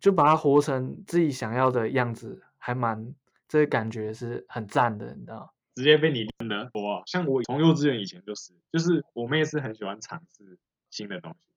[0.00, 3.14] 就把它活成自己想要的样子，还蛮
[3.48, 10.58] 这个感觉是很赞的，你知道直接被你真的我像我从幼稚园以前就是，就是我妹是很喜欢尝试
[10.90, 11.48] 新的东西，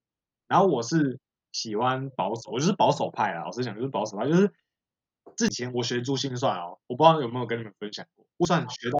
[0.48, 1.20] 然后我是
[1.52, 3.46] 喜欢保守，我就是保守派啊。
[3.46, 4.52] 老实讲就是保守派，就是
[5.36, 8.98] 之前我学珠心算哦，我不知道有没有跟你们分享过，我算学到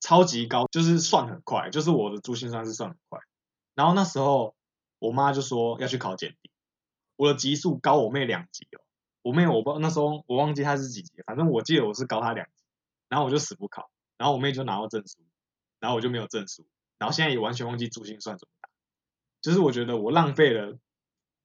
[0.00, 3.20] 超级高，就是算很快，就是我的珠心算是算很快。
[3.74, 4.56] 然后那时候
[4.98, 6.47] 我妈就说要去考检定，
[7.18, 8.80] 我的级数高我妹两级哦，
[9.20, 12.64] 我妹我不那时候我忘记她是几级，反正我记得我是高她两级，
[13.10, 13.90] 然后我就死不考。
[14.16, 15.18] 然后我妹就拿到证书，
[15.78, 16.66] 然后我就没有证书，
[16.98, 18.68] 然后现在也完全忘记珠心算怎么打，
[19.40, 20.76] 就是我觉得我浪费了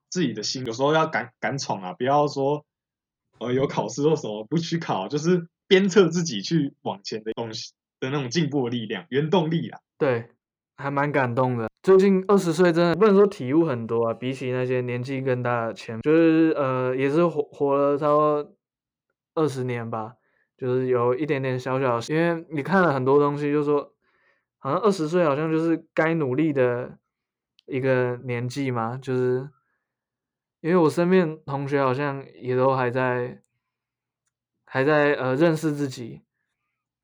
[0.10, 2.66] 自己的心，有时候要敢敢闯啊，不要说
[3.38, 9.80] 呃有考试或什么不去考，就是鞭策自己去往前的东西的那种进步的力量，原动力啊。
[10.00, 10.32] 对，
[10.76, 11.70] 还蛮感动的。
[11.82, 18.56] 最近二十岁真的不能说体悟很多啊，比起那些年纪更大的前，就是呃也是活活了差不多
[19.36, 20.14] 二十年吧。
[20.56, 23.94] 就是有一点点小小，因为你看了很多东西，就说
[24.60, 26.98] 好像二十岁好像就是该努力的
[27.66, 28.98] 一个年纪嘛。
[28.98, 29.50] 就是
[30.62, 33.42] 因为我身边同学好像也都还在
[34.64, 36.22] 还在呃认识自己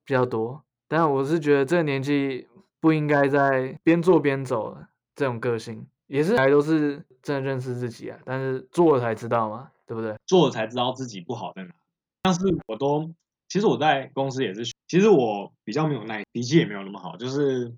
[0.06, 2.48] 比较多，但我是觉得这个年纪
[2.80, 4.78] 不应该在边做边走
[5.16, 8.20] 这种个性，也是还都是真的认识自己啊。
[8.26, 10.16] 但是做了才知道嘛，对不对？
[10.26, 11.74] 做了才知道自己不好在哪。
[12.22, 13.14] 但是我都。
[13.52, 17.76] 其实我在公司也是，其实我比较没有耐，脾气也没有那么好，就是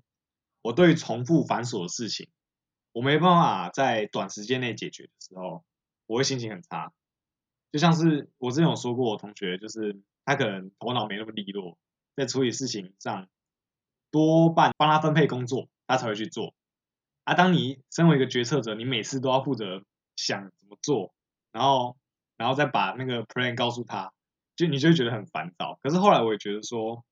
[0.60, 2.28] 我对重复繁琐的事情，
[2.92, 5.64] 我没办法在短时间内解决的时候，
[6.06, 6.92] 我会心情很差。
[7.70, 11.78] 就像是我之前有说过，我同学就是他可能头脑没那么利落，
[12.16, 13.28] 在处理事情上，
[14.12, 16.54] 多半帮他分配工作，他才会去做。
[17.24, 19.82] 啊，当你身为一个决策者，你每次都要负责
[20.14, 21.12] 想怎么做，
[21.50, 21.96] 然后
[22.36, 24.12] 然后再把那个 plan 告诉他。
[24.54, 27.02] 就你就会觉得很烦躁，可是后来我也觉得说，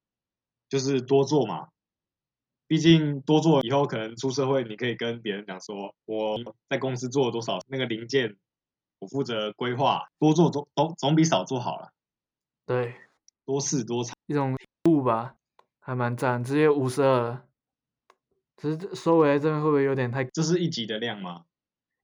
[0.68, 1.68] 就是多做嘛，
[2.68, 8.36] 毕竟多做以后可能出社会，你可以跟别人讲说，我在公司做了多少那个零件，
[8.98, 11.92] 我负责规划，多做总总总比少做好了。
[12.66, 12.94] 对，
[13.46, 15.34] 多事多尝，一种悟吧，
[15.90, 17.42] 还蛮赞，直接五十二，
[18.56, 20.22] 只是收尾这边会不会有点太？
[20.22, 21.46] 这是一级的量吗？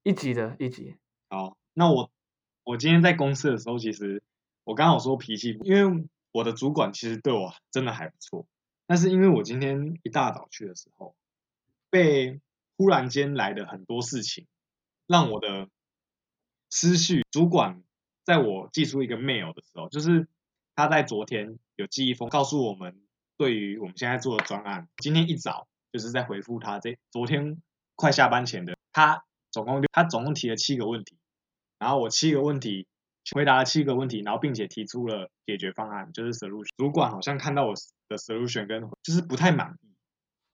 [0.03, 0.97] 一级的，一级。
[1.29, 2.11] 好，那我
[2.65, 4.25] 我今天在公司的时候，其实。
[4.65, 8.49] 我刚好说脾气，因为我的主管其实对我真的还不错，
[8.89, 11.15] 但是因为我今天一大早去的时候，
[11.89, 12.41] 被
[12.77, 14.49] 忽然间来的很多事情，
[15.07, 15.69] 让我的
[16.69, 17.85] 思绪，主管
[18.25, 20.27] 在我寄出一个 mail 的时候，就是
[20.75, 23.01] 他在昨天有寄一封告诉我们，
[23.37, 27.63] 对于我们现在做的专案，今天一早就是在回复他这昨天
[27.95, 31.19] 快下班前的，他总共他总共提了七个问题，
[31.79, 32.87] 然后我七个问题。
[33.35, 36.69] 回答了七个问题，然后并且提出了解决方案，就是 solution。
[36.77, 37.75] 主管好像看到我
[38.07, 39.89] 的 solution 跟就是不太满意，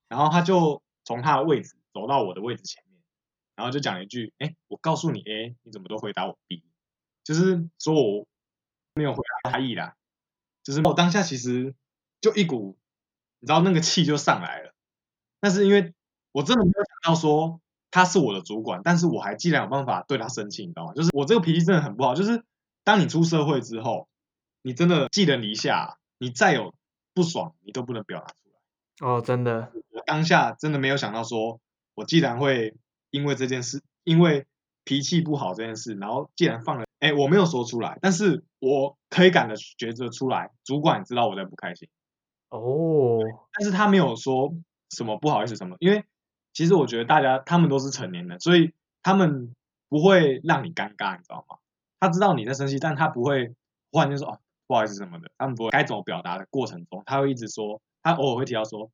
[0.08, 2.98] 然后他就从他的位置走到我的位置前面，
[3.56, 6.64] 然后就讲一句：“哎，我告诉你 A，你怎么都回答我 B？”
[7.24, 8.26] 就是说我
[8.94, 9.94] 没有回答他意啦。
[10.64, 11.74] 就是我当下其实
[12.22, 12.78] 就一股
[13.40, 14.72] 你知道那个气就上来了，
[15.40, 15.92] 但是因为
[16.32, 20.94] 我真的没有想到说他是我的主管，但是我还既然有办法对他生气，你知道吗？
[20.94, 22.42] 就是我这个脾气真的很不好，就是。
[22.84, 24.08] 当你出社会之后，
[24.60, 26.74] 你真的寄人篱下，你再有
[27.14, 29.08] 不爽，你都不能表达出来。
[29.08, 31.60] 哦，真的，我当下真的没有想到，说
[31.94, 32.74] 我既然会
[33.10, 34.46] 因为这件事，因为
[34.82, 41.88] 脾气不好这件事，然后既然放了，哎，我没有说出来，但是我可以感的觉得出来，主管知道我在不开心。
[42.58, 43.18] 哦，
[43.54, 44.52] 但是他没有说
[44.90, 46.04] 什么不好意思什么，因为
[46.52, 48.72] 其实我觉得大家他们都是成年人，所以
[49.02, 49.54] 他们
[49.88, 51.56] 不会让你尴尬，你知道吗？
[51.98, 53.54] 他知道你在生气，但他不会
[53.90, 58.90] 忽然就说哦不好意思什么的，他们不会该怎么表达的过程中，他会一直说，他偶尔会提到说，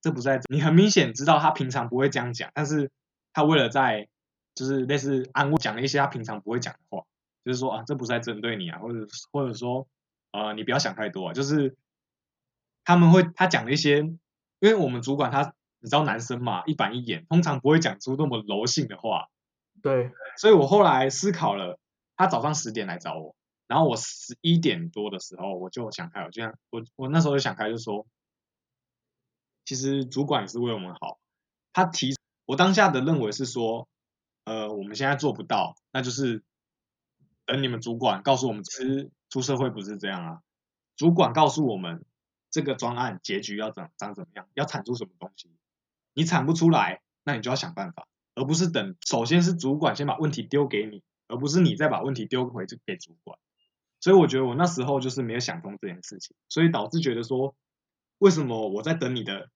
[0.00, 2.90] 这不在你很明显知道他平常不会这样讲，但是
[3.34, 4.08] 他为了在
[4.54, 7.04] 就是类似安慰讲了一些他平常不会讲的话，
[7.44, 9.86] 就是说啊，这不是在针对你啊，或者或者说
[10.32, 11.76] 呃，你不要想太多啊，就是
[12.84, 14.18] 他们会他讲了一些，因
[14.60, 19.28] 为我们主管他你知道男生嘛，一板一眼，通常不会讲出那么柔性的话，
[19.82, 21.78] 对，所以我后来思考了，
[22.16, 23.34] 他早上十点来找我，
[23.66, 28.06] 然后我十一点多的时候我就想开，我就像我我那时候就想开，就说，
[29.64, 31.18] 其实主管也是为我们好，
[31.72, 32.14] 他提
[32.44, 33.88] 我当下的认为是说，
[34.44, 36.42] 呃，我们现在做不到，那就是
[37.44, 40.40] 等你们主管告诉我们，其实出社会不是这样啊，
[40.96, 42.04] 主管告诉我们
[42.52, 45.50] 这个专案结局要长长怎么样，要产出什么东西，
[46.14, 48.06] 你产不出来，那你就要想办法。
[48.34, 53.38] 而不是等，首先是主管先把问题丢给你，而不是你再把问题丢回去给主管。
[54.00, 57.54] 所以我觉得我那时候就是没有想通这件事情，所以导致觉得说，
[58.18, 59.50] 为什么我在等你的？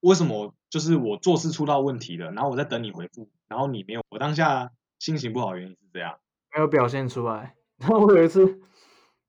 [0.00, 4.02] 为什么就是我做事出到问题了，然后我在等你回复，然后你没有？
[4.08, 6.18] 我当下心情不好，原因是这样，
[6.52, 7.54] 没有表现出来。
[7.78, 8.60] 然后我有一次，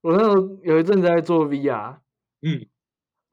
[0.01, 1.99] 我那时候有一阵在做 VR，
[2.41, 2.65] 嗯，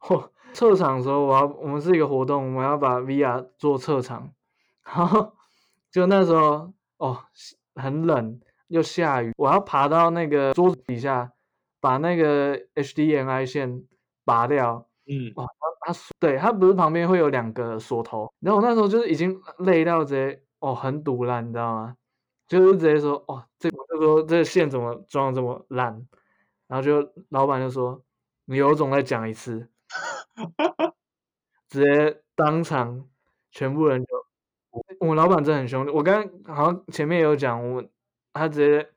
[0.01, 4.33] 嚯，撤场的时候，我要我们是一个活动，我们要把 VR 做撤场。
[4.83, 5.33] 然后
[5.91, 7.19] 就那时候哦，
[7.77, 11.33] 很冷又下雨，我要爬到那个桌子底下，
[11.81, 13.85] 把那个 HDMI 线
[14.25, 14.87] 拔掉。
[15.07, 15.47] 嗯，哇，
[15.81, 21.97] 它它对它不是旁边会有两个锁头，然后我那时候就是已经累到直接哦很堵烂，你知道吗？
[22.47, 26.07] 就是直接说哦，这我就说这线怎么装的这么烂，
[26.67, 28.03] 然后就老板就说
[28.47, 29.69] 你有种再讲一次，
[31.69, 33.09] 直接当场
[33.51, 34.09] 全部人就。
[35.01, 37.85] 我老板真的很凶，我刚刚好像前面有讲，我
[38.33, 38.89] 他直接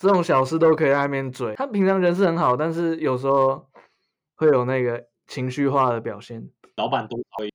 [0.00, 1.54] 这种小事都可以在那边嘴。
[1.54, 3.70] 他平常人是很好，但是有时候
[4.34, 6.50] 会有那个情绪化的表现。
[6.74, 7.52] 老板都会，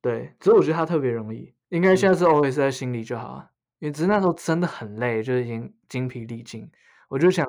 [0.00, 3.50] 对，只是我觉得他特别容易，应该下次 always 在心里就好啊，
[3.80, 6.70] 因为只是那时候真的很累，就已经精疲力尽。
[7.08, 7.46] 我就想，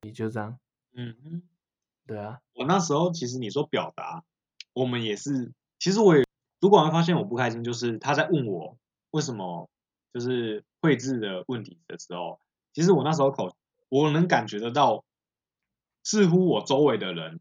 [0.00, 0.58] 你就这样，
[0.96, 1.42] 嗯，
[2.06, 2.38] 对啊。
[2.54, 4.24] 我那时候其实你说表达，
[4.72, 6.24] 我们也是，其实我也。
[6.58, 8.78] 主管会发现我不开心，就是他在问我
[9.10, 9.68] 为什么
[10.14, 12.40] 就是绘制的问题的时候，
[12.72, 13.54] 其实我那时候口
[13.90, 15.04] 我能感觉得到，
[16.02, 17.40] 似乎我周围的人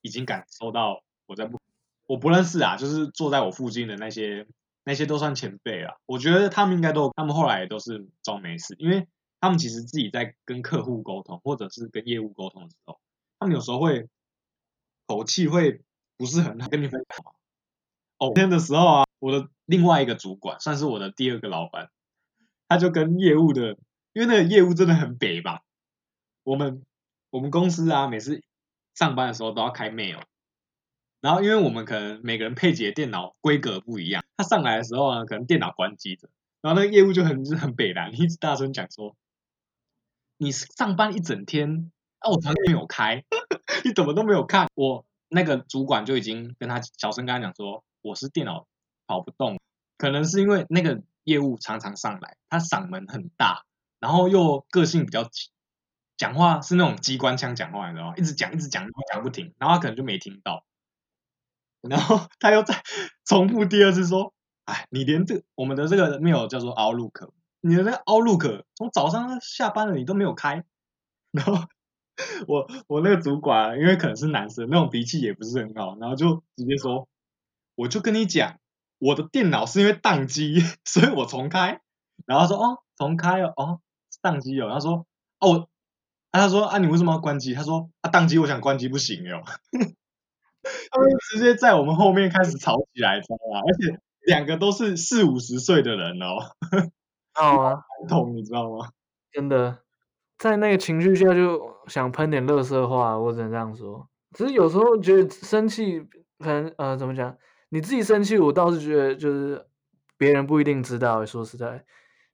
[0.00, 1.60] 已经感受到我在不
[2.06, 4.46] 我不认识啊，就是坐在我附近的那些
[4.84, 9.06] 那些都算前辈啊，我觉得他们应该都他们后来也都是装没事，因为
[9.38, 12.98] 他们其实自己在跟客户沟通或者是跟业务沟通的时候，
[13.38, 14.08] 他们有时候会
[15.06, 15.82] 口气会
[16.16, 17.34] 不是很好跟你分享。
[18.18, 21.90] 哦，天的时候啊，我的另外一个主管算是我的第二个老板，
[22.68, 23.76] 他就跟业务的，
[24.14, 25.62] 因为那个业务真的很北吧。
[26.42, 26.84] 我们
[27.30, 28.42] 我们公司啊，每次
[28.94, 30.22] 上班的时候都要开 mail，
[31.20, 36.30] 然后因为我们可能每个人配的电脑规格不一样，他上来的时候呢，可能电脑关机的，
[36.62, 39.14] 然后那个业务就很很北蓝，一直大声讲说，
[40.38, 41.92] 你上班一整天，
[42.26, 43.24] 啊我从来没有开，
[43.84, 44.68] 你怎么都没有看？
[44.74, 47.84] 我那个主管就已经跟他小声跟他讲说。
[48.02, 48.68] 我是电脑
[49.08, 49.58] 跑不动，
[49.98, 53.64] 可能是因为那个业务常常上来，他嗓门很大，
[53.98, 55.50] 然后又个性比较急，
[56.16, 58.14] 讲话是那种机关枪讲话，你知道吗？
[58.16, 60.64] 一直讲一直讲讲不停，然后他可能就没听到，
[61.80, 62.80] 然后他又再
[63.24, 64.32] 重复第二次说
[64.66, 70.64] ：“哎，你连这我们的这个没有叫做 Outlook，你的那个 Outlook 从早上下班了你都没有开。
[71.32, 71.54] ”然后
[72.48, 77.08] 我我那个主管因为可能是男生，那种脾气也不是很好，然后就直接说。
[77.74, 78.58] 我就跟你讲，
[78.98, 81.82] 我的电脑是因为宕机， 所以我重开。
[82.24, 83.80] 然后说哦，重开哦，哦，
[84.22, 84.70] 宕机哦。
[84.72, 85.04] 他说
[85.40, 85.68] 哦，
[86.32, 87.52] 他说啊，你为什么要关机？
[87.52, 89.42] 他说啊，宕机，我想关机不行哟。
[90.90, 93.60] 他们直接在我们后面开始吵起来，知道吗？
[93.60, 96.38] 而且两个都是四五十岁的人哦，
[97.34, 98.88] 啊，痛，你知道吗？
[99.32, 99.80] 真的，
[100.38, 104.08] 在那个情绪下就想喷点乐色话，我只能这样说。
[104.32, 106.00] 只是有时候觉得生气，
[106.38, 107.36] 可能呃，怎么讲？
[107.70, 109.66] 你自己生气，我倒是觉得就是
[110.18, 111.24] 别人不一定知道。
[111.24, 111.84] 说实在，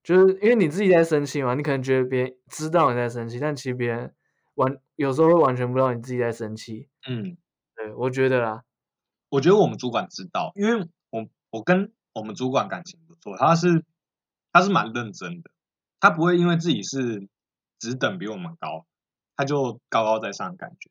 [0.03, 4.13] 就是因为你自己在生气嘛，你可能觉得别人知道你在生气，但其实别人
[4.55, 6.89] 完有时候会完全不知道你自己在生气。
[7.09, 7.37] 嗯，
[7.77, 8.65] 对，我觉得啦，
[9.31, 13.85] 我觉得我们主管知道，因为我我跟我们主管感情不错，他是
[14.53, 15.51] 他是蛮认真的，
[16.01, 17.29] 他不会因为自己是
[17.83, 18.87] 职等比我们高，
[19.37, 20.91] 他就高高在上感觉。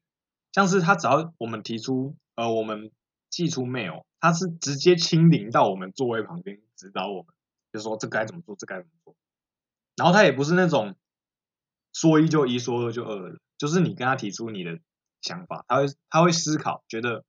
[0.52, 2.92] 像是他只要我们提出呃我们。
[3.32, 7.34] 寄出 mail，他是直接亲临到我们座位旁边指导我们，
[7.72, 9.16] 就说这该怎么做，这该怎么做。
[9.96, 10.98] 然后他也不是那种
[11.94, 14.80] 说一就一，说二就二的，就是你跟他提出你的
[15.22, 17.24] 想法，他会他会思考，觉得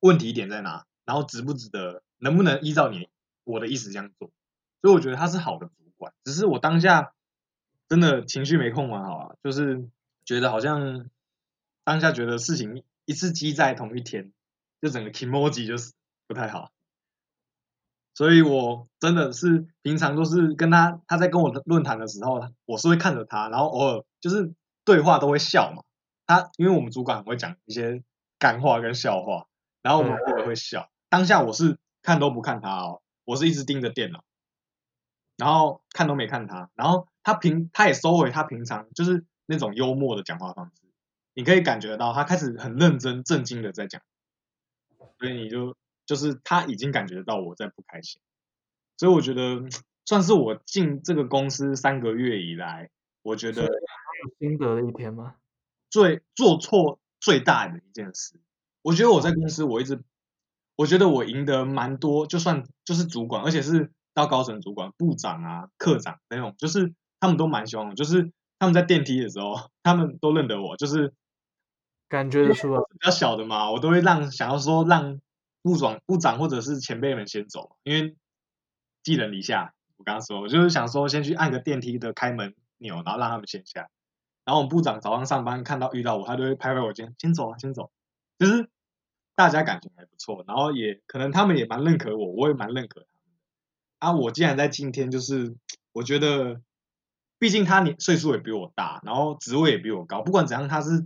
[0.00, 3.10] 问题点在哪，然后值不值得，能不能依照你
[3.44, 4.30] 我的意思这样做。
[4.80, 7.12] 所以我觉得他是好的主管，只是我当下
[7.92, 9.86] 真的情绪没控管好啊，就是
[10.24, 11.10] 觉得好像
[11.84, 14.32] 当下觉得事情一次积在同一天，
[14.80, 15.92] 就整个 emoji 就是
[16.26, 16.72] 不太好。
[18.14, 24.54] 所以我真的是平常都是跟他，他在跟我论坛的时候，我是会看着他，然后偶尔就是
[24.86, 25.82] 对话都会笑嘛。
[26.26, 28.02] 他因为我们主管很会讲一些
[28.38, 29.48] 干话跟笑话，
[29.82, 30.90] 然后我们偶尔会笑。
[31.10, 34.24] 当下我是看都不看他哦，我是一直盯着电脑，
[35.36, 36.70] 然后看都没看他。
[36.74, 40.82] 然后他平他也收回他平常就是那种幽默的讲话方式，
[41.34, 44.02] 你可以感觉到他开始很认真震惊的在讲，
[45.18, 45.76] 所以你就。
[46.04, 48.20] 就是他已经感觉到我在不开心，
[48.98, 49.62] 所以我觉得
[50.04, 52.90] 算是我进这个公司三个月以来，
[53.22, 53.70] 我觉得有
[54.40, 55.36] 心得的一天吗？
[55.90, 58.34] 最做错最大的一件事，
[58.82, 60.02] 我觉得我在公司我一直，
[60.74, 66.92] 我觉得我赢得蛮多，就算就是主管，而且是到高层主管、部长啊、科长那种，就是
[67.22, 71.14] 他们都蛮喜欢我，就是他们在电梯的时候， 他们都认得我，就是
[72.08, 75.20] 感觉得出来比较小的嘛，我都会让想要说让。
[75.64, 78.16] 部长、部长或者是前辈们先走，因为
[79.04, 79.74] 寄人篱下。
[79.96, 83.88] 我刚刚说，我就是想说，先去按个电梯的开门钮，然后让他们先下。
[84.44, 87.92] 然后我们部长早上上班看到遇到我，他就会拍拍我肩，先走啊，先走。
[88.40, 88.68] 就是
[89.36, 93.36] 大家感情还不错，然后也可能他们也蛮认可我，我也蛮认可他们。
[94.00, 95.54] 啊，我既然在今天，就是
[95.92, 96.60] 我觉得，
[97.42, 101.04] 毕竟他年岁数也比我大，然后职位也比我高，不管怎样，他是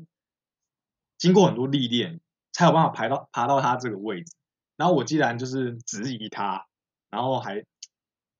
[1.17, 2.21] 经过很多历练，
[2.53, 4.37] 才有办法排到爬到他这个位置。
[4.77, 6.67] 然后我既然就是质疑他，
[7.09, 7.65] 然后还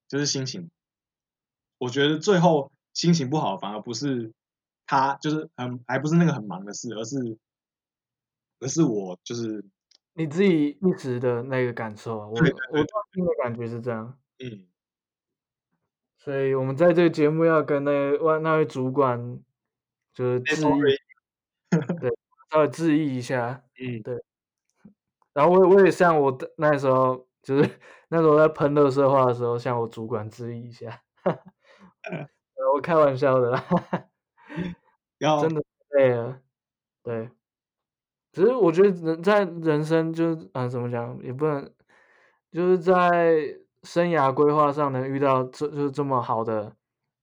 [0.09, 0.71] 就是心情，
[1.79, 4.31] 我觉得最后心情不好，反而不是
[4.85, 7.39] 他，就是很还不是那个很忙的事，而是
[8.61, 9.65] 而是我就是
[10.13, 12.27] 你自己一直的那个感受啊。
[12.27, 14.19] 我我听的感觉是这样。
[14.45, 14.67] 嗯。
[16.27, 19.39] 所以我们在这个节目要跟那位那位主管
[20.13, 20.67] 就是致意，
[22.01, 22.11] 对，
[22.51, 23.63] 稍微致意一下。
[23.81, 24.21] 嗯，对。
[25.33, 27.71] 然后我我也向我那时候就是
[28.11, 31.01] 那时候在喷热色话的时候，向我主管质疑一下，
[32.75, 33.65] 我开玩笑的啦，
[35.41, 36.41] 真的累了，
[37.05, 37.31] 对，
[38.33, 41.73] 只是我觉得人在人生就是啊怎么讲也不能，
[42.51, 46.77] 就是在生涯规划上能遇到这就是这么好的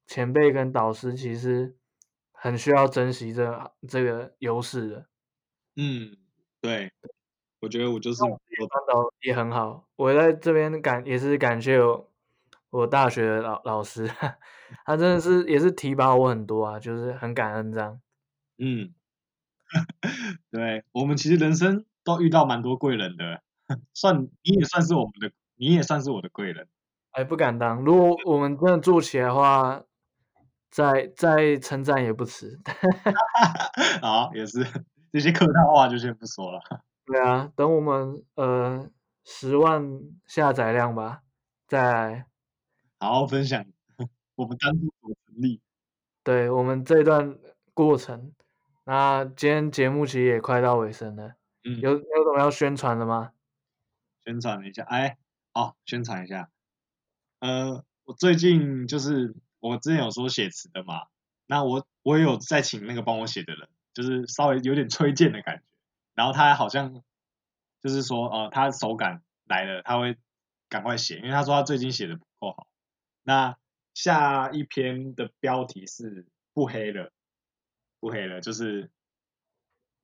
[0.08, 1.76] 前辈跟导师，其实
[2.32, 5.06] 很需要珍惜这这个优势的，
[5.76, 6.16] 嗯，
[6.62, 6.92] 对。
[7.60, 11.80] 我觉得我就是我班导也很好，我在这边感也是感谢
[12.72, 14.06] 我大学的老老师，
[14.86, 18.02] 他真的是也是提拔我很多啊，就是很感恩这样。
[18.58, 18.94] 嗯，
[20.52, 23.42] 对我们其实人生都遇到蛮多贵人的，
[23.94, 25.32] 算你也算是我们的，
[25.64, 26.68] 你也算是我的贵人。
[27.12, 29.82] 哎，不敢当，如果我们真的做起来的话，
[30.70, 32.60] 再再称赞也不迟。
[34.02, 34.62] 好，也是
[35.14, 36.60] 这些客套话就先不说了。
[37.08, 38.90] 对啊，等我们呃
[39.24, 41.22] 十万下载量吧，
[41.66, 42.26] 再
[43.00, 43.64] 好好分享
[44.36, 45.62] 我们当初怎么成立。
[46.26, 47.38] 对我们这段
[47.74, 48.34] 过程，
[48.84, 53.32] 那今天节目其实也快到尾声了，嗯，有有什么要宣传的吗？
[54.26, 55.18] 宣传一下，哎，
[55.54, 56.50] 哦，宣传一下，
[57.40, 61.08] 呃，我最近就是我之前有说写词的嘛，
[61.46, 65.64] 那我我也有在请那个帮我写的人，就是稍微有点推荐的感觉。
[66.16, 67.04] 然后他好像
[67.82, 70.18] 就是说，呃，他手感来了，他会
[70.70, 72.68] 赶快写，因为他说他最近写的不够好。
[73.22, 73.56] 那
[73.94, 77.12] 下一篇的标题是不黑了，
[78.00, 78.90] 不黑了，就是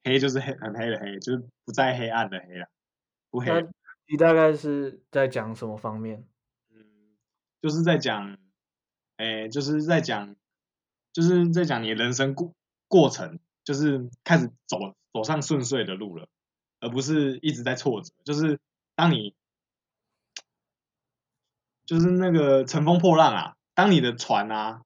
[0.03, 2.69] 黑就是黑很黑的黑，就是不再黑暗的黑了，
[3.31, 3.67] 不黑。
[4.09, 6.27] 你大概是在讲什么方面？
[6.71, 7.15] 嗯，
[7.61, 8.37] 就是在讲，
[9.17, 10.35] 哎，就是在讲，
[11.13, 12.53] 就是在讲你人生过
[12.87, 13.39] 过程。
[13.61, 14.79] 就是开始走
[15.13, 16.27] 走上顺遂的路了，
[16.79, 18.11] 而不是一直在挫折。
[18.23, 18.59] 就是
[18.95, 19.35] 当你
[21.85, 24.81] 就是那个乘风破浪啊，当你的船啊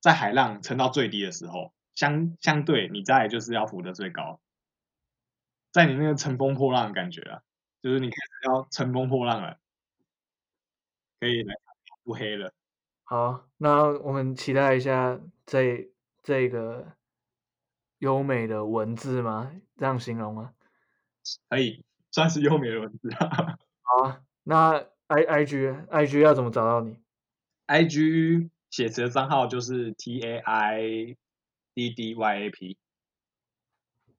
[0.00, 4.40] 在海浪沉到最低的时候，相相对你在就是要浮得最高，
[5.70, 7.42] 在你那个乘风破浪的感觉啊，
[7.84, 9.58] 就是你开始要乘风破浪了，
[11.20, 11.54] 可以来
[12.02, 12.50] 不黑了。
[13.02, 16.96] 好，那我们期待一下这这个。
[17.98, 19.50] 优美的文字吗？
[19.78, 20.52] 这样形容吗？
[21.48, 23.08] 可以算是优美的文字。
[23.14, 24.72] 好啊，那
[25.06, 26.98] i i g i g 要怎么找到你
[27.66, 31.16] ？i g 写词的账号就是 t a i
[31.72, 32.76] d d y a p。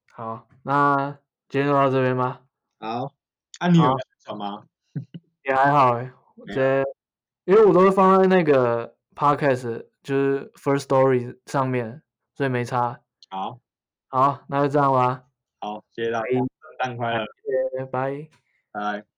[0.07, 2.41] 好，那今天就到这边吧。
[2.80, 3.13] 好，
[3.60, 3.95] 啊，你有
[4.26, 4.64] 什么？
[5.43, 6.12] 也还好哎，
[6.53, 6.84] 这
[7.45, 12.01] 因为我都是放在那个 podcast 就是 First Story 上面，
[12.36, 12.99] 所以没差。
[13.30, 13.60] 好，
[14.08, 15.24] 好，那就这样吧。
[15.60, 16.47] 好，谢谢大家，圣
[16.80, 17.26] 诞快乐，
[17.78, 18.30] 拜拜。
[18.72, 19.14] 拜。